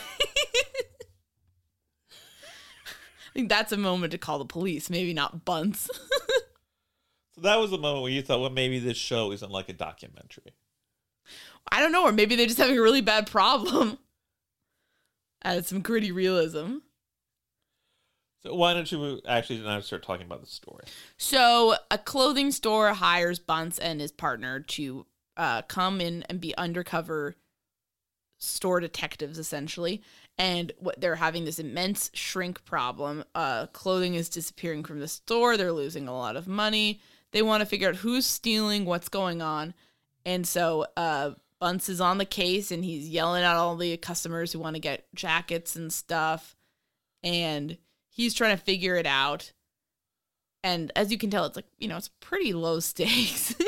I 2.10 3.40
think 3.40 3.50
that's 3.50 3.72
a 3.72 3.78
moment 3.78 4.12
to 4.12 4.18
call 4.18 4.40
the 4.40 4.46
police, 4.46 4.90
maybe 4.90 5.14
not 5.14 5.46
Buntz. 5.46 5.90
So 7.38 7.42
that 7.42 7.60
was 7.60 7.70
the 7.70 7.78
moment 7.78 8.02
where 8.02 8.12
you 8.12 8.24
thought, 8.24 8.40
well, 8.40 8.50
maybe 8.50 8.80
this 8.80 8.98
show 8.98 9.32
isn't 9.32 9.52
like 9.52 9.70
a 9.70 9.74
documentary. 9.74 10.56
I 11.72 11.80
don't 11.80 11.92
know, 11.92 12.06
or 12.06 12.12
maybe 12.12 12.36
they're 12.36 12.48
just 12.48 12.58
having 12.58 12.80
a 12.80 12.82
really 12.82 13.02
bad 13.02 13.30
problem. 13.30 14.00
Added 15.44 15.68
some 15.68 15.82
gritty 15.82 16.12
realism. 16.12 16.78
So 18.42 18.56
why 18.56 18.74
don't 18.74 18.92
you 18.92 19.22
actually 19.28 19.60
now 19.60 19.80
start 19.82 20.02
talking 20.02 20.26
about 20.26 20.42
the 20.42 20.48
story? 20.48 20.86
So, 21.18 21.76
a 21.92 22.00
clothing 22.00 22.52
store 22.52 22.94
hires 22.94 23.40
Buntz 23.40 23.78
and 23.80 24.02
his 24.02 24.12
partner 24.12 24.60
to 24.62 25.06
uh, 25.38 25.62
come 25.64 26.02
in 26.02 26.24
and 26.24 26.42
be 26.42 26.58
undercover 26.58 27.36
store 28.38 28.80
detectives 28.80 29.40
essentially. 29.40 30.02
And 30.38 30.72
what 30.78 31.02
they're 31.02 31.16
having 31.16 31.46
this 31.46 31.60
immense 31.60 32.12
shrink 32.14 32.64
problem. 32.66 33.24
Uh 33.34 33.68
clothing 33.68 34.14
is 34.14 34.30
disappearing 34.30 34.84
from 34.84 35.00
the 35.00 35.08
store. 35.08 35.58
They're 35.58 35.72
losing 35.72 36.08
a 36.08 36.16
lot 36.16 36.36
of 36.36 36.48
money. 36.48 37.02
They 37.32 37.42
want 37.42 37.62
to 37.62 37.66
figure 37.66 37.90
out 37.90 37.96
who's 37.96 38.26
stealing 38.26 38.86
what's 38.86 39.10
going 39.10 39.42
on. 39.42 39.74
And 40.26 40.48
so 40.48 40.86
uh 40.96 41.32
Buntz 41.62 41.90
is 41.90 42.00
on 42.00 42.20
the 42.20 42.26
case 42.26 42.70
and 42.72 42.86
he's 42.86 43.10
yelling 43.10 43.44
at 43.44 43.56
all 43.56 43.76
the 43.76 43.98
customers 43.98 44.52
who 44.52 44.60
want 44.60 44.76
to 44.76 44.80
get 44.80 45.08
jackets 45.16 45.76
and 45.76 45.92
stuff. 45.92 46.56
And 47.24 47.80
he's 48.10 48.36
trying 48.36 48.56
to 48.56 48.64
figure 48.64 48.96
it 48.96 49.08
out. 49.08 49.52
And 50.64 50.92
as 50.96 51.12
you 51.12 51.18
can 51.18 51.32
tell 51.32 51.46
it's 51.46 51.56
like 51.56 51.66
you 51.80 51.88
know 51.88 51.98
it's 51.98 52.12
pretty 52.20 52.54
low 52.54 52.80
stakes 52.80 53.56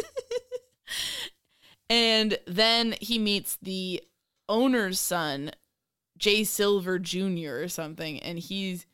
And 1.89 2.37
then 2.45 2.95
he 3.01 3.17
meets 3.17 3.57
the 3.61 4.03
owner's 4.47 4.99
son, 4.99 5.51
Jay 6.17 6.43
Silver 6.43 6.99
Jr. 6.99 7.61
or 7.61 7.67
something, 7.67 8.19
and 8.19 8.37
he's 8.37 8.85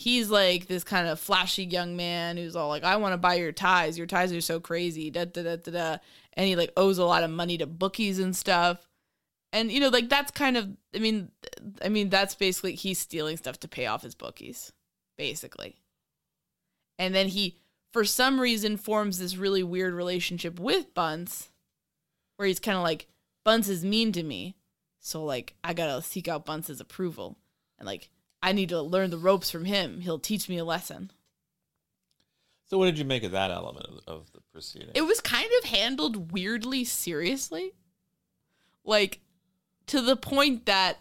he's 0.00 0.30
like 0.30 0.66
this 0.66 0.82
kind 0.82 1.06
of 1.06 1.20
flashy 1.20 1.64
young 1.64 1.94
man 1.94 2.38
who's 2.38 2.56
all 2.56 2.68
like, 2.68 2.84
I 2.84 2.96
want 2.96 3.12
to 3.12 3.18
buy 3.18 3.34
your 3.34 3.52
ties. 3.52 3.98
Your 3.98 4.06
ties 4.06 4.32
are 4.32 4.40
so 4.40 4.58
crazy. 4.58 5.10
Da 5.10 5.26
da 5.26 5.42
da 5.42 5.56
da 5.56 5.70
da. 5.70 5.96
And 6.32 6.46
he 6.46 6.56
like 6.56 6.72
owes 6.76 6.96
a 6.96 7.04
lot 7.04 7.22
of 7.22 7.30
money 7.30 7.58
to 7.58 7.66
bookies 7.66 8.18
and 8.18 8.34
stuff. 8.34 8.88
And 9.52 9.70
you 9.70 9.78
know, 9.78 9.88
like 9.88 10.08
that's 10.08 10.30
kind 10.30 10.56
of 10.56 10.68
I 10.94 10.98
mean 10.98 11.30
I 11.84 11.90
mean 11.90 12.08
that's 12.08 12.34
basically 12.34 12.74
he's 12.74 12.98
stealing 12.98 13.36
stuff 13.36 13.60
to 13.60 13.68
pay 13.68 13.86
off 13.86 14.02
his 14.02 14.14
bookies, 14.14 14.72
basically. 15.18 15.76
And 16.98 17.14
then 17.14 17.28
he 17.28 17.58
for 17.92 18.04
some 18.04 18.40
reason 18.40 18.76
forms 18.78 19.18
this 19.18 19.36
really 19.36 19.62
weird 19.62 19.92
relationship 19.92 20.58
with 20.58 20.94
Buntz 20.94 21.48
where 22.40 22.46
he's 22.46 22.58
kind 22.58 22.78
of 22.78 22.82
like 22.82 23.06
Buntz 23.44 23.68
is 23.68 23.84
mean 23.84 24.12
to 24.12 24.22
me, 24.22 24.56
so 24.98 25.22
like 25.22 25.54
I 25.62 25.74
gotta 25.74 26.00
seek 26.00 26.26
out 26.26 26.46
Buntz's 26.46 26.80
approval, 26.80 27.36
and 27.78 27.86
like 27.86 28.08
I 28.42 28.52
need 28.52 28.70
to 28.70 28.80
learn 28.80 29.10
the 29.10 29.18
ropes 29.18 29.50
from 29.50 29.66
him. 29.66 30.00
He'll 30.00 30.18
teach 30.18 30.48
me 30.48 30.56
a 30.56 30.64
lesson. 30.64 31.10
So 32.64 32.78
what 32.78 32.86
did 32.86 32.98
you 32.98 33.04
make 33.04 33.24
of 33.24 33.32
that 33.32 33.50
element 33.50 33.84
of, 33.86 34.00
of 34.06 34.32
the 34.32 34.40
proceeding? 34.52 34.88
It 34.94 35.02
was 35.02 35.20
kind 35.20 35.50
of 35.58 35.68
handled 35.68 36.32
weirdly 36.32 36.84
seriously, 36.84 37.74
like 38.84 39.20
to 39.88 40.00
the 40.00 40.16
point 40.16 40.64
that 40.64 40.98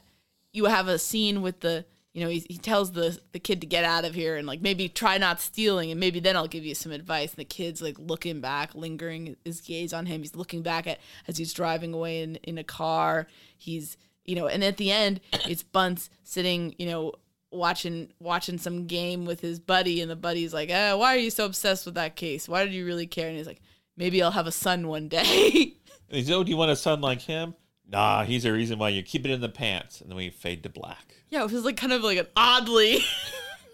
you 0.51 0.65
have 0.65 0.89
a 0.89 0.99
scene 0.99 1.41
with 1.41 1.61
the 1.61 1.85
you 2.13 2.23
know, 2.23 2.29
he, 2.29 2.45
he 2.49 2.57
tells 2.57 2.91
the 2.91 3.19
the 3.31 3.39
kid 3.39 3.61
to 3.61 3.67
get 3.67 3.83
out 3.83 4.05
of 4.05 4.15
here 4.15 4.35
and 4.35 4.47
like 4.47 4.61
maybe 4.61 4.89
try 4.89 5.17
not 5.17 5.39
stealing 5.39 5.91
and 5.91 5.99
maybe 5.99 6.19
then 6.19 6.35
I'll 6.35 6.47
give 6.47 6.65
you 6.65 6.75
some 6.75 6.91
advice. 6.91 7.31
And 7.31 7.39
the 7.39 7.45
kid's 7.45 7.81
like 7.81 7.97
looking 7.99 8.41
back, 8.41 8.73
lingering 8.75 9.35
his 9.45 9.61
gaze 9.61 9.93
on 9.93 10.05
him. 10.05 10.21
He's 10.21 10.35
looking 10.35 10.61
back 10.63 10.87
at 10.87 10.99
as 11.27 11.37
he's 11.37 11.53
driving 11.53 11.93
away 11.93 12.23
in, 12.23 12.35
in 12.37 12.57
a 12.57 12.63
car. 12.63 13.27
He's 13.57 13.97
you 14.25 14.35
know, 14.35 14.47
and 14.47 14.63
at 14.63 14.77
the 14.77 14.91
end 14.91 15.21
it's 15.45 15.63
Buntz 15.63 16.09
sitting, 16.23 16.75
you 16.77 16.87
know, 16.87 17.13
watching 17.51 18.11
watching 18.19 18.57
some 18.57 18.87
game 18.87 19.25
with 19.25 19.41
his 19.41 19.59
buddy 19.59 20.01
and 20.01 20.09
the 20.09 20.15
buddy's 20.15 20.53
like, 20.53 20.69
eh, 20.69 20.93
why 20.93 21.15
are 21.15 21.19
you 21.19 21.31
so 21.31 21.45
obsessed 21.45 21.85
with 21.85 21.95
that 21.95 22.15
case? 22.15 22.47
Why 22.49 22.65
did 22.65 22.73
you 22.73 22.85
really 22.85 23.07
care? 23.07 23.27
And 23.27 23.37
he's 23.37 23.47
like, 23.47 23.61
Maybe 23.99 24.23
I'll 24.23 24.31
have 24.31 24.47
a 24.47 24.51
son 24.51 24.87
one 24.87 25.09
day. 25.09 25.75
and 26.07 26.17
he's, 26.17 26.31
oh, 26.31 26.41
do 26.41 26.49
you 26.49 26.55
want 26.55 26.71
a 26.71 26.75
son 26.77 27.01
like 27.01 27.19
him? 27.19 27.53
Nah, 27.91 28.23
he's 28.23 28.43
the 28.43 28.53
reason 28.53 28.77
why 28.77 28.89
you 28.89 29.01
keep 29.01 29.25
it 29.25 29.31
in 29.31 29.41
the 29.41 29.49
pants. 29.49 29.99
And 29.99 30.11
then 30.11 30.17
we 30.17 30.29
fade 30.29 30.61
to 30.63 30.69
black. 30.69 31.15
Yeah, 31.29 31.43
it 31.43 31.51
was 31.51 31.65
like 31.65 31.77
kind 31.77 31.91
of 31.91 32.03
like 32.03 32.19
an 32.19 32.27
oddly, 32.35 32.99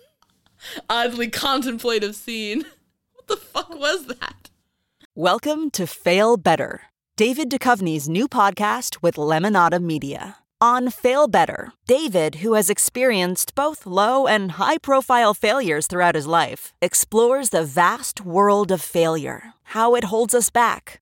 oddly 0.89 1.27
contemplative 1.27 2.15
scene. 2.15 2.63
What 3.13 3.27
the 3.27 3.35
fuck 3.35 3.77
was 3.77 4.07
that? 4.07 4.49
Welcome 5.15 5.69
to 5.71 5.85
Fail 5.85 6.37
Better, 6.37 6.83
David 7.17 7.49
Duchovny's 7.49 8.07
new 8.07 8.29
podcast 8.29 9.01
with 9.01 9.15
Lemonada 9.15 9.81
Media. 9.81 10.37
On 10.61 10.89
Fail 10.89 11.27
Better, 11.27 11.73
David, 11.85 12.35
who 12.35 12.53
has 12.53 12.69
experienced 12.69 13.53
both 13.53 13.85
low 13.85 14.27
and 14.27 14.53
high 14.53 14.77
profile 14.77 15.33
failures 15.33 15.87
throughout 15.87 16.15
his 16.15 16.25
life, 16.25 16.73
explores 16.81 17.49
the 17.49 17.65
vast 17.65 18.21
world 18.21 18.71
of 18.71 18.81
failure, 18.81 19.53
how 19.75 19.93
it 19.93 20.05
holds 20.05 20.33
us 20.33 20.49
back 20.49 21.01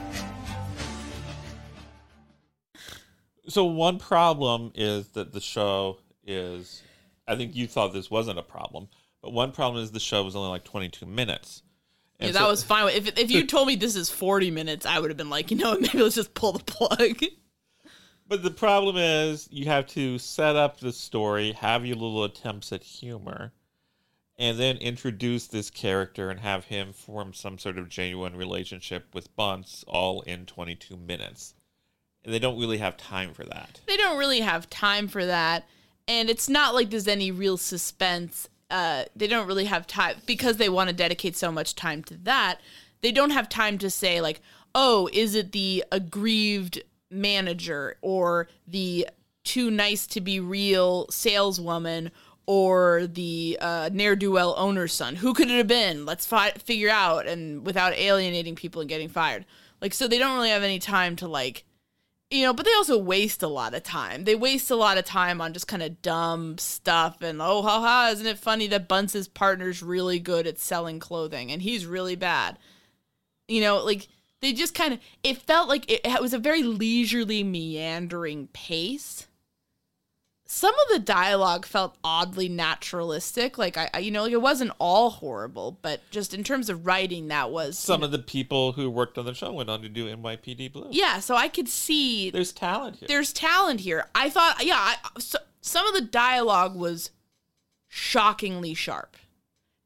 So 3.51 3.65
one 3.65 3.99
problem 3.99 4.71
is 4.75 5.09
that 5.09 5.33
the 5.33 5.41
show 5.41 5.99
is 6.25 6.81
I 7.27 7.35
think 7.35 7.55
you 7.55 7.67
thought 7.67 7.93
this 7.93 8.09
wasn't 8.09 8.39
a 8.39 8.43
problem, 8.43 8.87
but 9.21 9.33
one 9.33 9.51
problem 9.51 9.83
is 9.83 9.91
the 9.91 9.99
show 9.99 10.23
was 10.23 10.35
only 10.35 10.49
like 10.49 10.63
22 10.63 11.05
minutes. 11.05 11.63
Yeah, 12.19 12.31
that 12.31 12.39
so- 12.39 12.49
was 12.49 12.63
fine. 12.63 12.89
If 12.89 13.19
if 13.19 13.31
you 13.31 13.45
told 13.45 13.67
me 13.67 13.75
this 13.75 13.95
is 13.95 14.09
forty 14.09 14.51
minutes, 14.51 14.85
I 14.85 14.99
would 14.99 15.09
have 15.09 15.17
been 15.17 15.29
like, 15.29 15.51
you 15.51 15.57
know, 15.57 15.71
what, 15.71 15.81
maybe 15.93 15.99
let's 15.99 16.15
just 16.15 16.33
pull 16.33 16.53
the 16.53 16.63
plug. 16.63 17.19
But 18.27 18.43
the 18.43 18.51
problem 18.51 18.95
is 18.95 19.49
you 19.51 19.65
have 19.65 19.87
to 19.87 20.17
set 20.17 20.55
up 20.55 20.79
the 20.79 20.93
story, 20.93 21.51
have 21.51 21.85
your 21.85 21.97
little 21.97 22.23
attempts 22.23 22.71
at 22.71 22.83
humor, 22.83 23.51
and 24.37 24.57
then 24.57 24.77
introduce 24.77 25.47
this 25.47 25.69
character 25.69 26.29
and 26.29 26.39
have 26.39 26.65
him 26.65 26.93
form 26.93 27.33
some 27.33 27.57
sort 27.57 27.77
of 27.77 27.89
genuine 27.89 28.37
relationship 28.37 29.13
with 29.13 29.35
Buntz 29.35 29.83
all 29.85 30.21
in 30.21 30.45
22 30.45 30.95
minutes. 30.95 31.55
They 32.23 32.39
don't 32.39 32.59
really 32.59 32.77
have 32.77 32.97
time 32.97 33.33
for 33.33 33.43
that. 33.45 33.81
They 33.87 33.97
don't 33.97 34.17
really 34.17 34.41
have 34.41 34.69
time 34.69 35.07
for 35.07 35.25
that. 35.25 35.67
And 36.07 36.29
it's 36.29 36.49
not 36.49 36.73
like 36.73 36.89
there's 36.89 37.07
any 37.07 37.31
real 37.31 37.57
suspense. 37.57 38.47
Uh, 38.69 39.05
they 39.15 39.27
don't 39.27 39.47
really 39.47 39.65
have 39.65 39.87
time 39.87 40.17
because 40.25 40.57
they 40.57 40.69
want 40.69 40.89
to 40.89 40.95
dedicate 40.95 41.35
so 41.35 41.51
much 41.51 41.75
time 41.75 42.03
to 42.05 42.17
that. 42.17 42.59
They 43.01 43.11
don't 43.11 43.31
have 43.31 43.49
time 43.49 43.77
to 43.79 43.89
say, 43.89 44.21
like, 44.21 44.41
oh, 44.75 45.09
is 45.11 45.35
it 45.35 45.51
the 45.51 45.83
aggrieved 45.91 46.81
manager 47.09 47.97
or 48.01 48.47
the 48.67 49.07
too 49.43 49.71
nice 49.71 50.05
to 50.07 50.21
be 50.21 50.39
real 50.39 51.07
saleswoman 51.09 52.11
or 52.45 53.07
the 53.07 53.57
uh, 53.59 53.89
ne'er 53.91 54.15
do 54.15 54.31
well 54.31 54.53
owner's 54.57 54.93
son? 54.93 55.15
Who 55.15 55.33
could 55.33 55.49
it 55.49 55.57
have 55.57 55.67
been? 55.67 56.05
Let's 56.05 56.25
fi- 56.25 56.51
figure 56.51 56.89
out 56.89 57.27
and 57.27 57.65
without 57.65 57.93
alienating 57.93 58.55
people 58.55 58.81
and 58.81 58.89
getting 58.89 59.09
fired. 59.09 59.45
Like, 59.81 59.93
so 59.93 60.07
they 60.07 60.19
don't 60.19 60.35
really 60.35 60.49
have 60.49 60.63
any 60.63 60.79
time 60.79 61.15
to, 61.17 61.27
like, 61.27 61.63
you 62.31 62.43
know, 62.43 62.53
but 62.53 62.65
they 62.65 62.73
also 62.73 62.97
waste 62.97 63.43
a 63.43 63.47
lot 63.47 63.73
of 63.73 63.83
time. 63.83 64.23
They 64.23 64.35
waste 64.35 64.71
a 64.71 64.75
lot 64.75 64.97
of 64.97 65.03
time 65.03 65.41
on 65.41 65.51
just 65.51 65.67
kind 65.67 65.83
of 65.83 66.01
dumb 66.01 66.57
stuff 66.57 67.21
and 67.21 67.41
oh, 67.41 67.61
haha, 67.61 68.11
isn't 68.11 68.25
it 68.25 68.39
funny 68.39 68.67
that 68.67 68.87
Buntz's 68.87 69.27
partner's 69.27 69.83
really 69.83 70.17
good 70.17 70.47
at 70.47 70.57
selling 70.57 70.99
clothing 70.99 71.51
and 71.51 71.61
he's 71.61 71.85
really 71.85 72.15
bad? 72.15 72.57
You 73.49 73.59
know, 73.59 73.83
like 73.83 74.07
they 74.39 74.53
just 74.53 74.73
kind 74.73 74.93
of 74.93 74.99
it 75.23 75.37
felt 75.37 75.67
like 75.67 75.91
it, 75.91 76.01
it 76.05 76.21
was 76.21 76.33
a 76.33 76.39
very 76.39 76.63
leisurely 76.63 77.43
meandering 77.43 78.47
pace 78.53 79.27
some 80.53 80.75
of 80.75 80.89
the 80.91 80.99
dialogue 80.99 81.65
felt 81.65 81.95
oddly 82.03 82.49
naturalistic 82.49 83.57
like 83.57 83.77
I, 83.77 83.89
I, 83.93 83.99
you 83.99 84.11
know 84.11 84.23
like 84.23 84.33
it 84.33 84.41
wasn't 84.41 84.73
all 84.79 85.09
horrible 85.09 85.79
but 85.81 86.01
just 86.11 86.33
in 86.33 86.43
terms 86.43 86.69
of 86.69 86.85
writing 86.85 87.29
that 87.29 87.51
was 87.51 87.79
Some 87.79 88.03
of 88.03 88.11
the 88.11 88.19
people 88.19 88.73
who 88.73 88.89
worked 88.89 89.17
on 89.17 89.23
the 89.23 89.33
show 89.33 89.53
went 89.53 89.69
on 89.69 89.81
to 89.81 89.87
do 89.87 90.13
NYPD 90.13 90.73
Blue. 90.73 90.89
yeah 90.91 91.19
so 91.19 91.35
i 91.37 91.47
could 91.47 91.69
see 91.69 92.31
There's 92.31 92.51
talent 92.51 92.97
here. 92.97 93.07
there's 93.07 93.31
talent 93.31 93.79
here 93.79 94.07
i 94.13 94.29
thought 94.29 94.63
yeah 94.65 94.75
I, 94.75 94.95
so, 95.19 95.37
some 95.61 95.87
of 95.87 95.93
the 95.93 96.01
dialogue 96.01 96.75
was 96.75 97.11
shockingly 97.87 98.73
sharp 98.73 99.15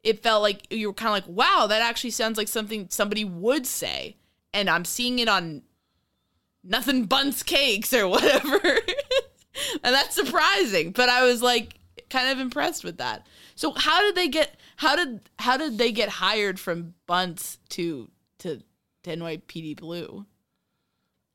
it 0.02 0.24
felt 0.24 0.42
like 0.42 0.66
you 0.74 0.88
were 0.88 0.94
kind 0.96 1.10
of 1.10 1.28
like 1.28 1.38
wow 1.38 1.68
that 1.68 1.84
actually 1.84 2.10
sounds 2.10 2.40
like 2.40 2.48
something 2.48 2.88
somebody 2.90 3.24
would 3.24 3.68
say 3.68 4.16
and 4.52 4.68
i'm 4.68 4.84
seeing 4.84 5.20
it 5.20 5.28
on 5.30 5.62
nothing 6.64 7.04
bunts 7.06 7.44
cakes 7.44 7.94
or 7.94 8.08
whatever 8.08 8.80
and 9.84 9.94
that's 9.96 10.16
surprising 10.16 10.92
but 10.92 11.10
i 11.10 11.24
was 11.24 11.42
like 11.42 11.76
kind 12.10 12.30
of 12.30 12.40
impressed 12.40 12.84
with 12.84 12.98
that 12.98 13.26
so 13.56 13.72
how 13.72 14.02
did 14.02 14.16
they 14.16 14.28
get 14.28 14.60
how 14.78 14.96
did 14.96 15.22
how 15.40 15.58
did 15.58 15.78
they 15.78 15.92
get 15.92 16.10
hired 16.10 16.60
from 16.60 16.94
Buntz 17.08 17.58
to 17.70 18.10
to, 18.40 18.62
to 19.04 19.18
nypd 19.18 19.78
blue 19.78 20.26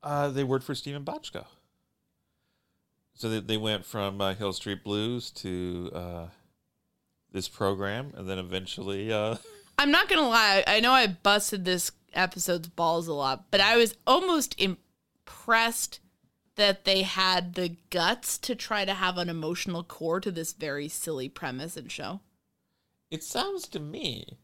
Uh, 0.03 0.29
they 0.31 0.45
worked 0.45 0.65
for 0.65 0.75
Steven 0.75 1.05
Bochco. 1.05 1.45
So 3.15 3.29
they, 3.29 3.41
they 3.41 3.57
went 3.59 3.85
from 3.85 4.19
uh, 4.21 4.33
Hill 4.35 4.55
Street 4.55 4.83
Blues 4.83 5.31
to 5.33 5.91
uh, 5.95 6.27
this 7.33 7.49
program, 7.49 8.13
and 8.17 8.27
then 8.29 8.39
eventually, 8.39 9.13
uh, 9.13 9.37
I'm 9.79 9.91
not 9.91 10.09
gonna 10.09 10.27
lie. 10.29 10.65
I 10.67 10.81
know 10.81 10.93
I 10.93 11.07
busted 11.07 11.65
this 11.67 11.93
episode's 12.15 12.69
balls 12.69 13.09
a 13.09 13.13
lot, 13.13 13.51
but 13.51 13.61
I 13.61 13.77
was 13.77 13.95
almost 14.07 14.55
impressed 14.59 16.01
that 16.57 16.85
they 16.85 17.03
had 17.03 17.55
the 17.55 17.77
guts 17.91 18.37
to 18.39 18.55
try 18.55 18.85
to 18.85 18.95
have 18.95 19.17
an 19.19 19.29
emotional 19.29 19.83
core 19.83 20.21
to 20.21 20.31
this 20.31 20.53
very 20.53 20.89
silly 20.89 21.29
premise 21.29 21.77
and 21.77 21.91
show. 21.91 22.21
it 23.11 23.25
sounds 23.25 23.67
to 23.69 23.81
me, 23.81 24.39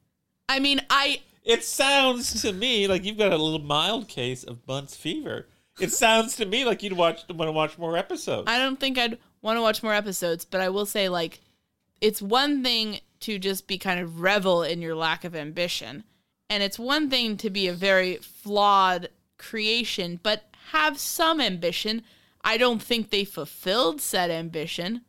I 0.48 0.60
mean, 0.60 0.80
I 0.90 1.20
it 1.44 1.64
sounds 1.64 2.42
to 2.42 2.52
me 2.52 2.88
like 2.88 3.04
you've 3.04 3.18
got 3.18 3.32
a 3.32 3.36
little 3.36 3.60
mild 3.60 4.08
case 4.08 4.44
of 4.44 4.66
Buntz 4.66 4.96
fever. 4.96 5.46
It 5.78 5.92
sounds 5.92 6.36
to 6.36 6.46
me 6.46 6.64
like 6.64 6.82
you'd 6.82 6.94
watch 6.94 7.22
want 7.28 7.48
to 7.48 7.52
watch 7.52 7.78
more 7.78 7.96
episodes. 7.96 8.50
I 8.50 8.58
don't 8.58 8.80
think 8.80 8.98
I'd 8.98 9.18
want 9.42 9.56
to 9.56 9.62
watch 9.62 9.82
more 9.82 9.94
episodes, 9.94 10.44
but 10.44 10.60
I 10.60 10.68
will 10.68 10.86
say 10.86 11.08
like 11.08 11.40
it's 12.00 12.22
one 12.22 12.62
thing 12.62 13.00
to 13.20 13.38
just 13.38 13.66
be 13.66 13.78
kind 13.78 14.00
of 14.00 14.20
revel 14.20 14.62
in 14.62 14.82
your 14.82 14.94
lack 14.94 15.24
of 15.24 15.34
ambition, 15.34 16.04
and 16.48 16.62
it's 16.62 16.78
one 16.78 17.10
thing 17.10 17.36
to 17.38 17.50
be 17.50 17.68
a 17.68 17.72
very 17.72 18.16
flawed 18.16 19.08
creation, 19.38 20.20
but 20.22 20.55
have 20.72 20.98
some 20.98 21.40
ambition. 21.40 22.02
I 22.42 22.56
don't 22.56 22.82
think 22.82 23.10
they 23.10 23.24
fulfilled 23.24 24.00
said 24.00 24.30
ambition 24.30 25.02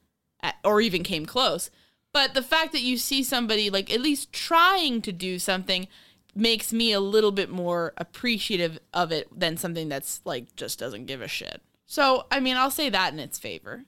or 0.64 0.82
even 0.82 1.04
came 1.04 1.26
close. 1.26 1.70
But 2.14 2.34
the 2.34 2.42
fact 2.42 2.72
that 2.72 2.82
you 2.82 2.98
see 2.98 3.24
somebody 3.24 3.70
like 3.70 3.94
at 3.94 4.02
least 4.02 4.34
trying 4.34 5.02
to 5.04 5.12
do 5.12 5.40
something 5.40 5.88
makes 6.36 6.72
me 6.72 6.92
a 6.92 7.00
little 7.00 7.32
bit 7.32 7.50
more 7.50 7.94
appreciative 7.98 8.80
of 8.94 9.12
it 9.12 9.28
than 9.38 9.58
something 9.58 9.90
that's 9.90 10.22
like 10.26 10.56
just 10.56 10.80
doesn't 10.80 11.06
give 11.06 11.22
a 11.22 11.28
shit. 11.28 11.62
So, 11.86 12.26
I 12.32 12.40
mean, 12.40 12.58
I'll 12.58 12.72
say 12.72 12.90
that 12.90 13.14
in 13.14 13.20
its 13.20 13.40
favor. 13.40 13.84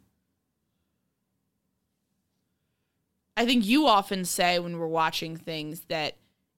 I 3.36 3.46
think 3.46 3.66
you 3.66 3.88
often 3.88 4.26
say 4.26 4.60
when 4.60 4.78
we're 4.78 4.88
watching 4.88 5.38
things 5.38 5.82
that 5.88 6.16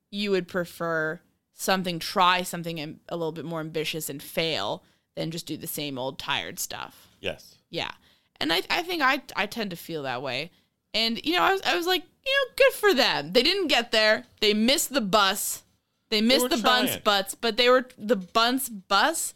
you 0.10 0.32
would 0.32 0.47
prefer 0.47 1.21
something, 1.54 2.00
try 2.00 2.41
something 2.41 3.00
a 3.08 3.15
little 3.15 3.32
bit 3.32 3.45
more 3.45 3.60
ambitious 3.60 4.10
and 4.10 4.21
fail 4.21 4.84
than 5.15 5.32
just 5.32 5.45
do 5.45 5.58
the 5.58 5.67
same 5.67 5.97
old 5.97 6.17
tired 6.19 6.60
stuff. 6.60 7.08
yes. 7.19 7.56
Yeah. 7.69 7.91
And 8.39 8.52
I, 8.52 8.63
I 8.69 8.82
think 8.82 9.02
I, 9.02 9.21
I 9.36 9.45
tend 9.45 9.69
to 9.69 9.76
feel 9.78 10.04
that 10.04 10.21
way. 10.21 10.52
And, 10.93 11.24
you 11.26 11.34
know, 11.34 11.43
I 11.43 11.52
was, 11.54 11.62
I 11.63 11.76
was 11.78 11.86
like, 11.86 12.04
you 12.26 12.32
know, 12.32 12.54
good 12.58 12.74
for 12.74 12.93
them. 12.93 13.32
They 13.34 13.43
didn't 13.43 13.67
get 13.67 13.91
there. 13.91 14.26
They 14.41 14.54
missed 14.54 14.91
the 14.93 15.00
bus. 15.02 15.63
They 16.10 16.21
missed 16.21 16.41
were 16.43 16.50
the 16.50 16.56
Buntz 16.58 16.88
trying. 16.88 17.02
butts, 17.04 17.36
but 17.36 17.56
they 17.56 17.69
were 17.69 17.88
the 17.97 18.17
Buntz 18.17 18.69
bus, 18.89 19.34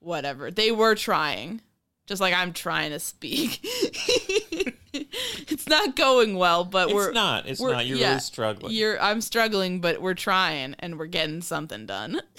whatever. 0.00 0.50
They 0.50 0.70
were 0.72 0.94
trying. 0.94 1.62
Just 2.06 2.20
like 2.20 2.34
I'm 2.34 2.52
trying 2.52 2.90
to 2.90 2.98
speak. 2.98 3.60
it's 4.92 5.66
not 5.68 5.94
going 5.96 6.36
well, 6.36 6.64
but 6.64 6.88
It's 6.88 6.94
we're 6.94 7.12
not. 7.12 7.46
It's 7.46 7.60
we're- 7.60 7.74
not. 7.74 7.86
You're 7.86 7.98
yeah, 7.98 8.08
really 8.08 8.20
struggling. 8.20 8.72
You're 8.74 9.00
I'm 9.00 9.20
struggling, 9.20 9.80
but 9.80 10.00
we're 10.02 10.14
trying 10.14 10.74
and 10.78 10.98
we're 10.98 11.06
getting 11.06 11.42
something 11.42 11.86
done. 11.86 12.20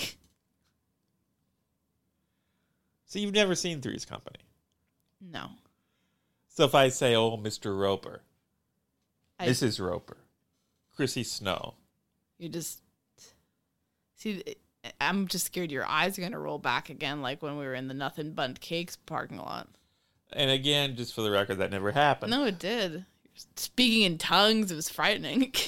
So 3.10 3.19
you've 3.19 3.34
never 3.34 3.56
seen 3.56 3.82
Three's 3.82 4.06
Company. 4.06 4.38
no. 5.19 5.50
So 6.48 6.63
if 6.65 6.76
I 6.76 6.89
say, 6.89 7.15
"Oh, 7.15 7.38
Mr. 7.38 7.78
Roper," 7.80 8.22
I- 9.39 9.48
Mrs. 9.48 9.80
Roper, 9.86 10.17
Chrissy 10.95 11.24
Snow, 11.24 11.74
You 12.38 12.50
just 12.50 12.82
see. 14.15 14.43
I'm 15.02 15.28
just 15.28 15.45
scared 15.48 15.72
your 15.72 15.86
eyes 15.86 16.17
are 16.17 16.22
gonna 16.22 16.39
roll 16.39 16.58
back 16.60 16.89
again, 16.89 17.22
like 17.22 17.41
when 17.41 17.58
we 17.58 17.65
were 17.65 17.74
in 17.74 17.88
the 17.88 17.93
Nothing 17.93 18.34
Bundt 18.34 18.62
Cakes 18.62 18.95
parking 18.95 19.38
lot. 19.38 19.67
and 20.32 20.52
again, 20.52 20.95
just 20.95 21.13
for 21.13 21.22
the 21.22 21.32
record, 21.32 21.56
that 21.56 21.72
never 21.72 21.91
happened. 21.91 22.30
No, 22.32 22.45
it 22.45 22.60
did. 22.60 23.06
Speaking 23.56 24.04
in 24.04 24.17
tongues, 24.19 24.72
it 24.72 24.76
was 24.76 24.89
frightening. 24.89 25.52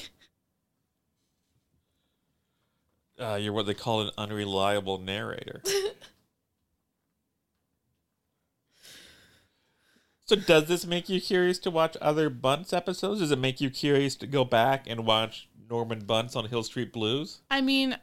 Uh, 3.20 3.36
you're 3.36 3.52
what 3.52 3.66
they 3.66 3.74
call 3.74 4.00
an 4.02 4.10
unreliable 4.18 4.98
narrator. 4.98 5.62
so, 10.24 10.36
does 10.36 10.66
this 10.66 10.86
make 10.86 11.08
you 11.08 11.20
curious 11.20 11.58
to 11.60 11.70
watch 11.70 11.96
other 12.00 12.30
Buntz 12.30 12.72
episodes? 12.72 13.20
Does 13.20 13.32
it 13.32 13.38
make 13.38 13.60
you 13.60 13.70
curious 13.70 14.14
to 14.16 14.26
go 14.26 14.44
back 14.44 14.84
and 14.86 15.04
watch 15.04 15.48
Norman 15.68 16.02
Buntz 16.02 16.36
on 16.36 16.46
Hill 16.46 16.62
Street 16.62 16.92
Blues? 16.92 17.40
I 17.50 17.60
mean, 17.60 17.98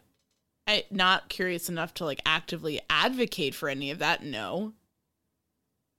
I 0.68 0.84
not 0.92 1.30
curious 1.30 1.70
enough 1.70 1.94
to 1.96 2.06
like 2.06 2.22
actively 2.26 2.82
advocate 2.90 3.56
for 3.56 3.70
any 3.70 3.90
of 3.90 4.00
that. 4.00 4.24
No. 4.24 4.74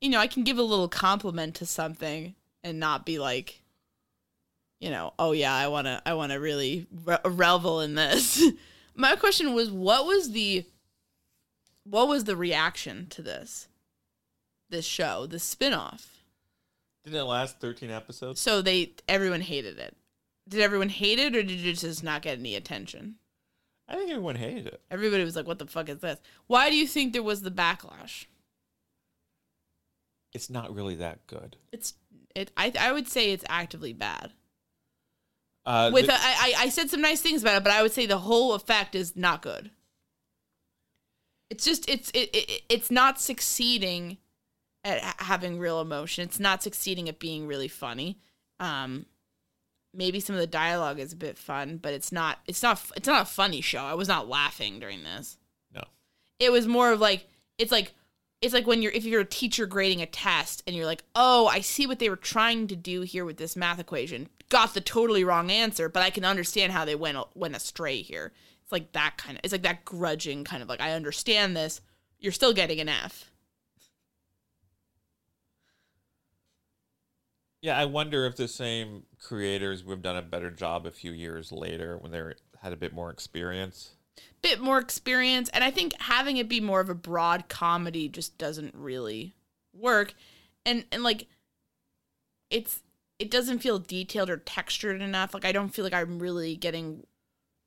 You 0.00 0.10
know, 0.10 0.20
I 0.20 0.26
can 0.26 0.44
give 0.44 0.58
a 0.58 0.62
little 0.62 0.88
compliment 0.88 1.54
to 1.56 1.66
something 1.66 2.34
and 2.62 2.78
not 2.78 3.06
be 3.06 3.18
like, 3.18 3.62
you 4.78 4.90
know, 4.90 5.14
oh 5.18 5.32
yeah, 5.32 5.54
I 5.54 5.68
want 5.68 5.86
to 5.86 6.02
I 6.04 6.14
want 6.14 6.32
to 6.32 6.38
really 6.38 6.86
re- 7.04 7.18
revel 7.24 7.80
in 7.80 7.94
this. 7.94 8.42
My 8.94 9.16
question 9.16 9.54
was 9.54 9.70
what 9.70 10.04
was 10.06 10.32
the 10.32 10.66
what 11.84 12.08
was 12.08 12.24
the 12.24 12.36
reaction 12.36 13.06
to 13.08 13.22
this? 13.22 13.68
This 14.70 14.86
show, 14.86 15.26
the 15.26 15.38
spin-off. 15.38 16.22
Didn't 17.04 17.18
it 17.18 17.24
last 17.24 17.60
13 17.60 17.90
episodes? 17.90 18.40
So 18.40 18.62
they 18.62 18.92
everyone 19.08 19.40
hated 19.40 19.78
it. 19.78 19.96
Did 20.48 20.60
everyone 20.60 20.88
hate 20.88 21.18
it 21.18 21.34
or 21.34 21.42
did 21.42 21.64
it 21.64 21.74
just 21.74 22.04
not 22.04 22.22
get 22.22 22.38
any 22.38 22.54
attention? 22.54 23.16
I 23.88 23.96
think 23.96 24.10
everyone 24.10 24.36
hated 24.36 24.68
it. 24.68 24.80
Everybody 24.90 25.24
was 25.24 25.34
like, 25.34 25.46
"What 25.46 25.58
the 25.58 25.66
fuck 25.66 25.88
is 25.88 25.98
this?" 25.98 26.20
Why 26.46 26.70
do 26.70 26.76
you 26.76 26.86
think 26.86 27.12
there 27.12 27.22
was 27.22 27.42
the 27.42 27.50
backlash? 27.50 28.26
It's 30.32 30.48
not 30.48 30.72
really 30.74 30.94
that 30.96 31.26
good. 31.26 31.56
It's 31.72 31.94
it. 32.36 32.52
I 32.56 32.72
I 32.78 32.92
would 32.92 33.08
say 33.08 33.32
it's 33.32 33.44
actively 33.48 33.92
bad. 33.92 34.32
Uh, 35.66 35.90
With 35.92 36.06
the- 36.06 36.12
I 36.14 36.52
I 36.58 36.64
I 36.64 36.68
said 36.68 36.90
some 36.90 37.00
nice 37.00 37.20
things 37.20 37.42
about 37.42 37.56
it, 37.56 37.64
but 37.64 37.72
I 37.72 37.82
would 37.82 37.92
say 37.92 38.06
the 38.06 38.18
whole 38.18 38.54
effect 38.54 38.94
is 38.94 39.16
not 39.16 39.42
good. 39.42 39.72
It's 41.48 41.64
just 41.64 41.88
it's 41.88 42.10
it, 42.10 42.30
it 42.34 42.62
it's 42.68 42.90
not 42.90 43.20
succeeding 43.20 44.18
at 44.84 45.16
having 45.18 45.58
real 45.58 45.80
emotion. 45.80 46.24
It's 46.24 46.40
not 46.40 46.62
succeeding 46.62 47.08
at 47.08 47.18
being 47.18 47.46
really 47.46 47.68
funny. 47.68 48.18
Um, 48.58 49.06
maybe 49.92 50.20
some 50.20 50.34
of 50.34 50.40
the 50.40 50.46
dialogue 50.46 50.98
is 50.98 51.12
a 51.12 51.16
bit 51.16 51.36
fun, 51.36 51.78
but 51.78 51.92
it's 51.92 52.12
not. 52.12 52.38
It's 52.46 52.62
not. 52.62 52.82
It's 52.96 53.08
not 53.08 53.22
a 53.22 53.30
funny 53.30 53.60
show. 53.60 53.82
I 53.82 53.94
was 53.94 54.08
not 54.08 54.28
laughing 54.28 54.80
during 54.80 55.02
this. 55.02 55.38
No. 55.74 55.84
It 56.38 56.52
was 56.52 56.66
more 56.66 56.92
of 56.92 57.00
like 57.00 57.28
it's 57.58 57.72
like 57.72 57.94
it's 58.40 58.54
like 58.54 58.66
when 58.66 58.82
you're 58.82 58.92
if 58.92 59.04
you're 59.04 59.20
a 59.20 59.26
teacher 59.26 59.66
grading 59.66 60.00
a 60.00 60.06
test 60.06 60.62
and 60.66 60.74
you're 60.74 60.86
like, 60.86 61.04
oh, 61.14 61.46
I 61.46 61.60
see 61.60 61.86
what 61.86 61.98
they 61.98 62.08
were 62.08 62.16
trying 62.16 62.66
to 62.68 62.76
do 62.76 63.02
here 63.02 63.24
with 63.24 63.36
this 63.36 63.56
math 63.56 63.78
equation. 63.78 64.28
Got 64.48 64.74
the 64.74 64.80
totally 64.80 65.24
wrong 65.24 65.50
answer, 65.50 65.88
but 65.88 66.02
I 66.02 66.10
can 66.10 66.24
understand 66.24 66.72
how 66.72 66.84
they 66.84 66.94
went 66.94 67.18
went 67.34 67.56
astray 67.56 68.02
here. 68.02 68.32
It's 68.62 68.72
like 68.72 68.92
that 68.92 69.14
kind 69.18 69.36
of. 69.36 69.44
It's 69.44 69.52
like 69.52 69.62
that 69.62 69.84
grudging 69.84 70.44
kind 70.44 70.62
of 70.62 70.68
like 70.68 70.80
I 70.80 70.92
understand 70.92 71.56
this. 71.56 71.80
You're 72.18 72.32
still 72.32 72.52
getting 72.52 72.80
an 72.80 72.88
F. 72.88 73.29
Yeah, 77.62 77.78
I 77.78 77.84
wonder 77.84 78.24
if 78.26 78.36
the 78.36 78.48
same 78.48 79.04
creators 79.20 79.84
would 79.84 79.96
have 79.96 80.02
done 80.02 80.16
a 80.16 80.22
better 80.22 80.50
job 80.50 80.86
a 80.86 80.90
few 80.90 81.12
years 81.12 81.52
later 81.52 81.98
when 81.98 82.10
they 82.10 82.22
had 82.62 82.72
a 82.72 82.76
bit 82.76 82.92
more 82.94 83.10
experience. 83.10 83.90
bit 84.42 84.60
more 84.60 84.78
experience 84.78 85.48
and 85.50 85.62
i 85.64 85.70
think 85.70 85.94
having 86.00 86.36
it 86.36 86.48
be 86.48 86.60
more 86.60 86.80
of 86.80 86.90
a 86.90 86.94
broad 86.94 87.48
comedy 87.48 88.08
just 88.08 88.36
doesn't 88.38 88.74
really 88.74 89.34
work. 89.74 90.14
And 90.66 90.84
and 90.92 91.02
like 91.02 91.26
it's 92.50 92.82
it 93.18 93.30
doesn't 93.30 93.58
feel 93.60 93.78
detailed 93.78 94.30
or 94.30 94.38
textured 94.38 95.00
enough. 95.00 95.34
Like 95.34 95.44
i 95.44 95.52
don't 95.52 95.70
feel 95.74 95.84
like 95.84 95.94
i'm 95.94 96.18
really 96.18 96.56
getting 96.56 97.06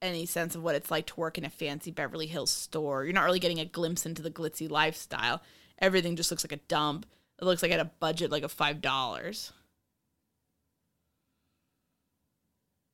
any 0.02 0.26
sense 0.26 0.54
of 0.56 0.62
what 0.64 0.76
it's 0.76 0.92
like 0.92 1.06
to 1.08 1.20
work 1.20 1.38
in 1.38 1.46
a 1.46 1.50
fancy 1.50 1.90
beverly 1.92 2.28
hills 2.28 2.52
store. 2.52 3.06
You're 3.06 3.14
not 3.14 3.24
really 3.26 3.40
getting 3.40 3.60
a 3.60 3.66
glimpse 3.66 4.06
into 4.06 4.22
the 4.22 4.32
glitzy 4.32 4.70
lifestyle. 4.70 5.42
Everything 5.80 6.16
just 6.18 6.30
looks 6.30 6.44
like 6.44 6.52
a 6.52 6.58
dump. 6.68 7.06
It 7.42 7.46
looks 7.46 7.62
like 7.64 7.72
at 7.72 7.80
a 7.80 7.86
budget 8.00 8.32
like 8.32 8.44
of 8.44 8.52
five 8.52 8.82
dollars 8.82 9.54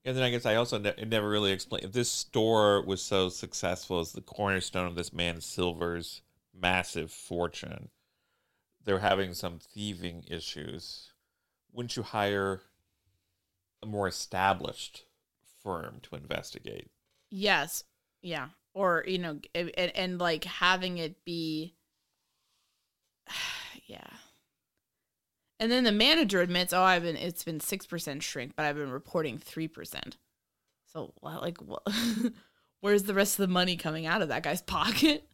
And 0.09 0.17
then 0.17 0.23
I 0.23 0.31
guess 0.31 0.47
I 0.47 0.55
also 0.55 0.79
ne- 0.79 1.05
never 1.05 1.29
really 1.29 1.51
explained 1.51 1.85
if 1.85 1.91
this 1.91 2.09
store 2.09 2.81
was 2.81 2.99
so 2.99 3.29
successful 3.29 3.99
as 3.99 4.11
the 4.11 4.21
cornerstone 4.21 4.87
of 4.87 4.95
this 4.95 5.13
man 5.13 5.39
Silver's 5.39 6.23
massive 6.51 7.11
fortune. 7.11 7.89
They're 8.83 8.97
having 8.97 9.35
some 9.35 9.59
thieving 9.59 10.23
issues. 10.27 11.13
Wouldn't 11.71 11.95
you 11.95 12.01
hire 12.01 12.63
a 13.83 13.85
more 13.85 14.07
established 14.07 15.03
firm 15.61 15.99
to 16.01 16.15
investigate? 16.15 16.89
Yes. 17.29 17.83
Yeah. 18.23 18.47
Or, 18.73 19.03
you 19.05 19.19
know, 19.19 19.39
and, 19.53 19.69
and 19.77 20.17
like 20.17 20.43
having 20.43 20.97
it 20.97 21.23
be, 21.23 21.75
yeah. 23.85 24.09
And 25.59 25.71
then 25.71 25.83
the 25.83 25.91
manager 25.91 26.41
admits, 26.41 26.71
oh, 26.71 26.81
I've 26.81 27.03
been, 27.03 27.17
it's 27.17 27.43
been 27.43 27.59
6% 27.59 28.21
shrink, 28.21 28.53
but 28.55 28.65
I've 28.65 28.77
been 28.77 28.91
reporting 28.91 29.37
3%. 29.37 30.13
So, 30.85 31.13
like, 31.21 31.57
where's 32.81 33.03
the 33.03 33.13
rest 33.13 33.39
of 33.39 33.47
the 33.47 33.53
money 33.53 33.75
coming 33.75 34.05
out 34.05 34.21
of 34.21 34.29
that 34.29 34.43
guy's 34.43 34.61
pocket? 34.61 35.27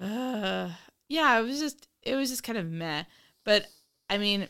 uh, 0.00 0.70
yeah, 1.08 1.38
it 1.38 1.42
was 1.42 1.60
just, 1.60 1.86
it 2.02 2.14
was 2.14 2.30
just 2.30 2.42
kind 2.42 2.58
of 2.58 2.66
meh. 2.66 3.04
But 3.44 3.66
I 4.08 4.18
mean, 4.18 4.48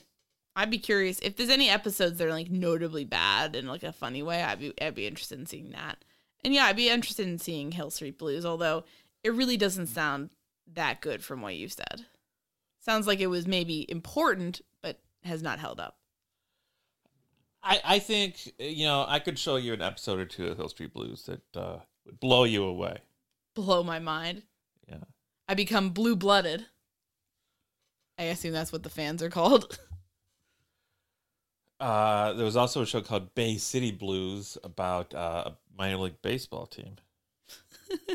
I'd 0.55 0.71
be 0.71 0.79
curious 0.79 1.19
if 1.21 1.37
there's 1.37 1.51
any 1.51 1.69
episodes 1.69 2.19
that 2.19 2.27
are 2.27 2.33
like 2.33 2.51
notably 2.51 3.05
bad 3.05 3.55
in 3.55 3.67
like 3.67 3.83
a 3.83 3.93
funny 3.93 4.23
way. 4.23 4.43
I'd 4.43 4.59
be 4.59 4.73
I'd 4.81 4.95
be 4.95 5.07
interested 5.07 5.39
in 5.39 5.47
seeing 5.47 5.71
that. 5.71 6.05
And 6.45 6.55
yeah, 6.55 6.65
I'd 6.65 6.77
be 6.77 6.89
interested 6.89 7.27
in 7.27 7.39
seeing 7.39 7.73
Hill 7.73 7.91
Street 7.91 8.19
Blues, 8.19 8.47
although 8.47 8.85
it 9.23 9.35
really 9.35 9.57
doesn't 9.57 9.89
sound 9.89 10.31
that 10.73 11.01
good 11.01 11.23
from 11.25 11.43
what 11.43 11.57
you've 11.57 11.73
said. 11.73 12.07
Sounds 12.87 13.09
like 13.09 13.19
it 13.19 13.27
was 13.27 13.49
maybe 13.49 13.85
important, 13.91 14.61
but 14.81 15.01
has 15.25 15.43
not 15.43 15.59
held 15.59 15.81
up. 15.81 15.99
I, 17.61 17.81
I 17.85 17.99
think 17.99 18.53
you 18.61 18.87
know 18.87 19.05
I 19.09 19.19
could 19.19 19.41
show 19.41 19.57
you 19.57 19.73
an 19.73 19.83
episode 19.83 20.21
or 20.21 20.25
two 20.25 20.47
of 20.47 20.57
Hill 20.57 20.69
Street 20.69 20.95
Blues 20.95 21.25
that 21.25 21.57
uh, 21.57 21.79
would 22.05 22.21
blow 22.21 22.45
you 22.45 22.63
away. 22.63 22.99
Blow 23.57 23.83
my 23.83 23.99
mind. 23.99 24.45
Yeah. 24.89 24.99
I 25.49 25.55
become 25.55 25.91
blue 25.91 26.15
blooded. 26.15 26.67
I 28.21 28.25
assume 28.25 28.53
that's 28.53 28.71
what 28.73 28.85
the 28.85 28.89
fans 28.89 29.21
are 29.21 29.31
called. 29.31 29.79
Uh, 31.79 32.33
there 32.33 32.47
was 32.47 32.57
also 32.57 32.81
a 32.81 32.87
show 32.87 33.03
called 33.03 33.35
Bay 33.35 33.59
City 33.59 33.91
Blues 33.91 34.57
about 34.65 35.13
uh, 35.13 35.43
a 35.45 35.57
minor 35.77 35.99
league 35.99 36.23
baseball 36.23 36.65
team. 36.65 36.97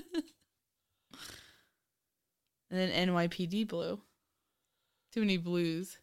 and 2.72 2.80
then 2.80 3.08
NYPD 3.08 3.68
Blue. 3.68 4.02
Too 5.12 5.20
many 5.20 5.38
blues. 5.38 5.98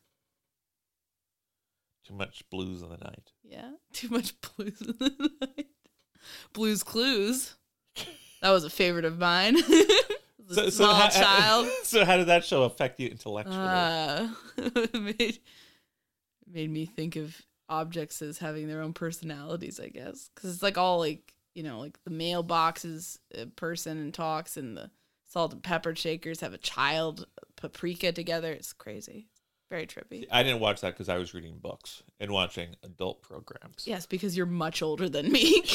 Too 2.06 2.14
much 2.14 2.42
blues 2.50 2.82
in 2.82 2.88
the 2.88 2.96
night. 2.96 3.32
Yeah, 3.42 3.70
too 3.92 4.08
much 4.08 4.34
blues 4.40 4.80
in 4.80 4.94
the 4.98 5.30
night. 5.40 5.66
Blues 6.52 6.82
Clues. 6.82 7.54
That 8.40 8.50
was 8.50 8.62
a 8.62 8.70
favorite 8.70 9.04
of 9.04 9.18
mine. 9.18 9.56
A 10.56 10.70
small 10.70 10.94
how, 10.94 11.08
child. 11.08 11.68
So 11.82 12.04
how 12.04 12.16
did 12.16 12.28
that 12.28 12.44
show 12.44 12.62
affect 12.62 13.00
you 13.00 13.08
intellectually? 13.08 13.58
Uh, 13.58 14.28
made, 14.94 15.40
made 16.46 16.70
me 16.70 16.86
think 16.86 17.16
of 17.16 17.36
objects 17.68 18.22
as 18.22 18.38
having 18.38 18.68
their 18.68 18.80
own 18.80 18.92
personalities, 18.92 19.80
I 19.80 19.88
guess. 19.88 20.30
Because 20.32 20.54
it's 20.54 20.62
like 20.62 20.78
all 20.78 21.00
like, 21.00 21.34
you 21.54 21.64
know, 21.64 21.80
like 21.80 21.98
the 22.04 22.10
mailbox 22.10 22.84
is 22.84 23.18
a 23.34 23.46
person 23.46 23.98
and 23.98 24.14
talks, 24.14 24.56
and 24.56 24.76
the 24.76 24.88
salt 25.28 25.52
and 25.52 25.62
pepper 25.62 25.94
shakers 25.94 26.40
have 26.40 26.54
a 26.54 26.58
child, 26.58 27.26
paprika 27.56 28.12
together. 28.12 28.52
It's 28.52 28.72
crazy. 28.72 29.28
Very 29.70 29.86
trippy. 29.86 30.26
I 30.32 30.42
didn't 30.42 30.60
watch 30.60 30.80
that 30.80 30.94
because 30.94 31.10
I 31.10 31.18
was 31.18 31.34
reading 31.34 31.58
books 31.58 32.02
and 32.18 32.30
watching 32.30 32.76
adult 32.82 33.22
programs. 33.22 33.86
Yes, 33.86 34.06
because 34.06 34.34
you're 34.34 34.46
much 34.46 34.80
older 34.80 35.10
than 35.10 35.30
me. 35.30 35.62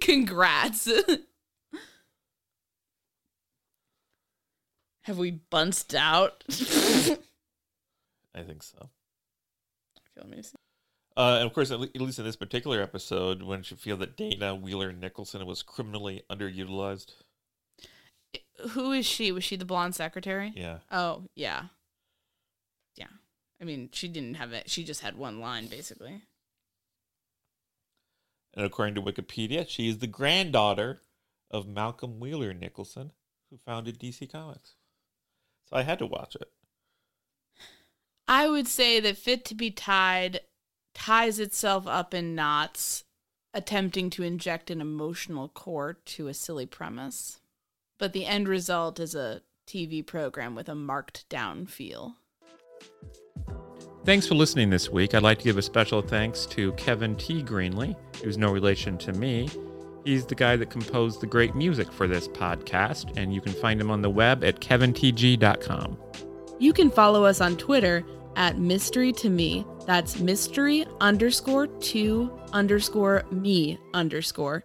Congrats. 0.00 0.88
Have 5.02 5.18
we 5.18 5.32
bunced 5.32 5.96
out? 5.96 6.44
I 6.48 8.42
think 8.42 8.62
so. 8.62 8.88
Feel 10.14 10.28
me? 10.28 10.42
Uh, 11.16 11.38
and 11.40 11.46
of 11.46 11.54
course, 11.54 11.70
at, 11.70 11.80
at 11.80 12.00
least 12.00 12.18
in 12.18 12.24
this 12.24 12.36
particular 12.36 12.82
episode, 12.82 13.42
when 13.42 13.64
you 13.68 13.76
feel 13.76 13.96
that 13.96 14.16
Dana 14.16 14.54
Wheeler 14.54 14.92
Nicholson 14.92 15.44
was 15.46 15.62
criminally 15.62 16.22
underutilized. 16.30 17.12
Who 18.70 18.92
is 18.92 19.06
she? 19.06 19.32
Was 19.32 19.44
she 19.44 19.56
the 19.56 19.64
blonde 19.64 19.94
secretary? 19.94 20.52
Yeah. 20.56 20.78
Oh, 20.90 21.24
yeah. 21.34 21.64
Yeah. 22.94 23.06
I 23.60 23.64
mean, 23.64 23.90
she 23.92 24.08
didn't 24.08 24.34
have 24.34 24.52
it. 24.52 24.70
She 24.70 24.84
just 24.84 25.00
had 25.00 25.16
one 25.16 25.40
line, 25.40 25.66
basically. 25.66 26.22
And 28.54 28.64
according 28.64 28.94
to 28.94 29.02
Wikipedia, 29.02 29.68
she 29.68 29.88
is 29.88 29.98
the 29.98 30.06
granddaughter 30.06 31.02
of 31.50 31.68
Malcolm 31.68 32.18
Wheeler 32.18 32.54
Nicholson, 32.54 33.12
who 33.50 33.58
founded 33.58 33.98
DC 33.98 34.30
Comics. 34.30 34.76
So 35.68 35.76
I 35.76 35.82
had 35.82 35.98
to 35.98 36.06
watch 36.06 36.34
it. 36.36 36.50
I 38.28 38.48
would 38.48 38.66
say 38.66 38.98
that 39.00 39.18
Fit 39.18 39.44
to 39.46 39.54
be 39.54 39.70
Tied 39.70 40.40
ties 40.94 41.38
itself 41.38 41.86
up 41.86 42.14
in 42.14 42.34
knots, 42.34 43.04
attempting 43.52 44.10
to 44.10 44.22
inject 44.22 44.70
an 44.70 44.80
emotional 44.80 45.48
core 45.48 45.98
to 46.06 46.28
a 46.28 46.34
silly 46.34 46.66
premise. 46.66 47.40
But 47.98 48.12
the 48.12 48.26
end 48.26 48.48
result 48.48 49.00
is 49.00 49.14
a 49.14 49.42
TV 49.66 50.06
program 50.06 50.54
with 50.54 50.68
a 50.68 50.74
marked 50.74 51.28
down 51.28 51.66
feel. 51.66 52.16
Thanks 54.04 54.26
for 54.26 54.34
listening 54.34 54.70
this 54.70 54.88
week. 54.88 55.14
I'd 55.14 55.22
like 55.22 55.38
to 55.38 55.44
give 55.44 55.58
a 55.58 55.62
special 55.62 56.00
thanks 56.00 56.46
to 56.46 56.72
Kevin 56.74 57.16
T. 57.16 57.42
Greenlee, 57.42 57.96
who's 58.22 58.38
no 58.38 58.52
relation 58.52 58.96
to 58.98 59.12
me. 59.12 59.48
He's 60.04 60.24
the 60.24 60.36
guy 60.36 60.54
that 60.56 60.70
composed 60.70 61.20
the 61.20 61.26
great 61.26 61.56
music 61.56 61.90
for 61.90 62.06
this 62.06 62.28
podcast, 62.28 63.16
and 63.16 63.34
you 63.34 63.40
can 63.40 63.52
find 63.52 63.80
him 63.80 63.90
on 63.90 64.02
the 64.02 64.10
web 64.10 64.44
at 64.44 64.60
kevintg.com. 64.60 65.98
You 66.60 66.72
can 66.72 66.90
follow 66.92 67.24
us 67.24 67.40
on 67.40 67.56
Twitter 67.56 68.04
at 68.36 68.58
mystery 68.58 69.12
to 69.14 69.28
me. 69.28 69.66
That's 69.84 70.20
mystery 70.20 70.86
underscore 71.00 71.66
to 71.66 72.40
underscore 72.52 73.24
me 73.32 73.78
underscore. 73.94 74.64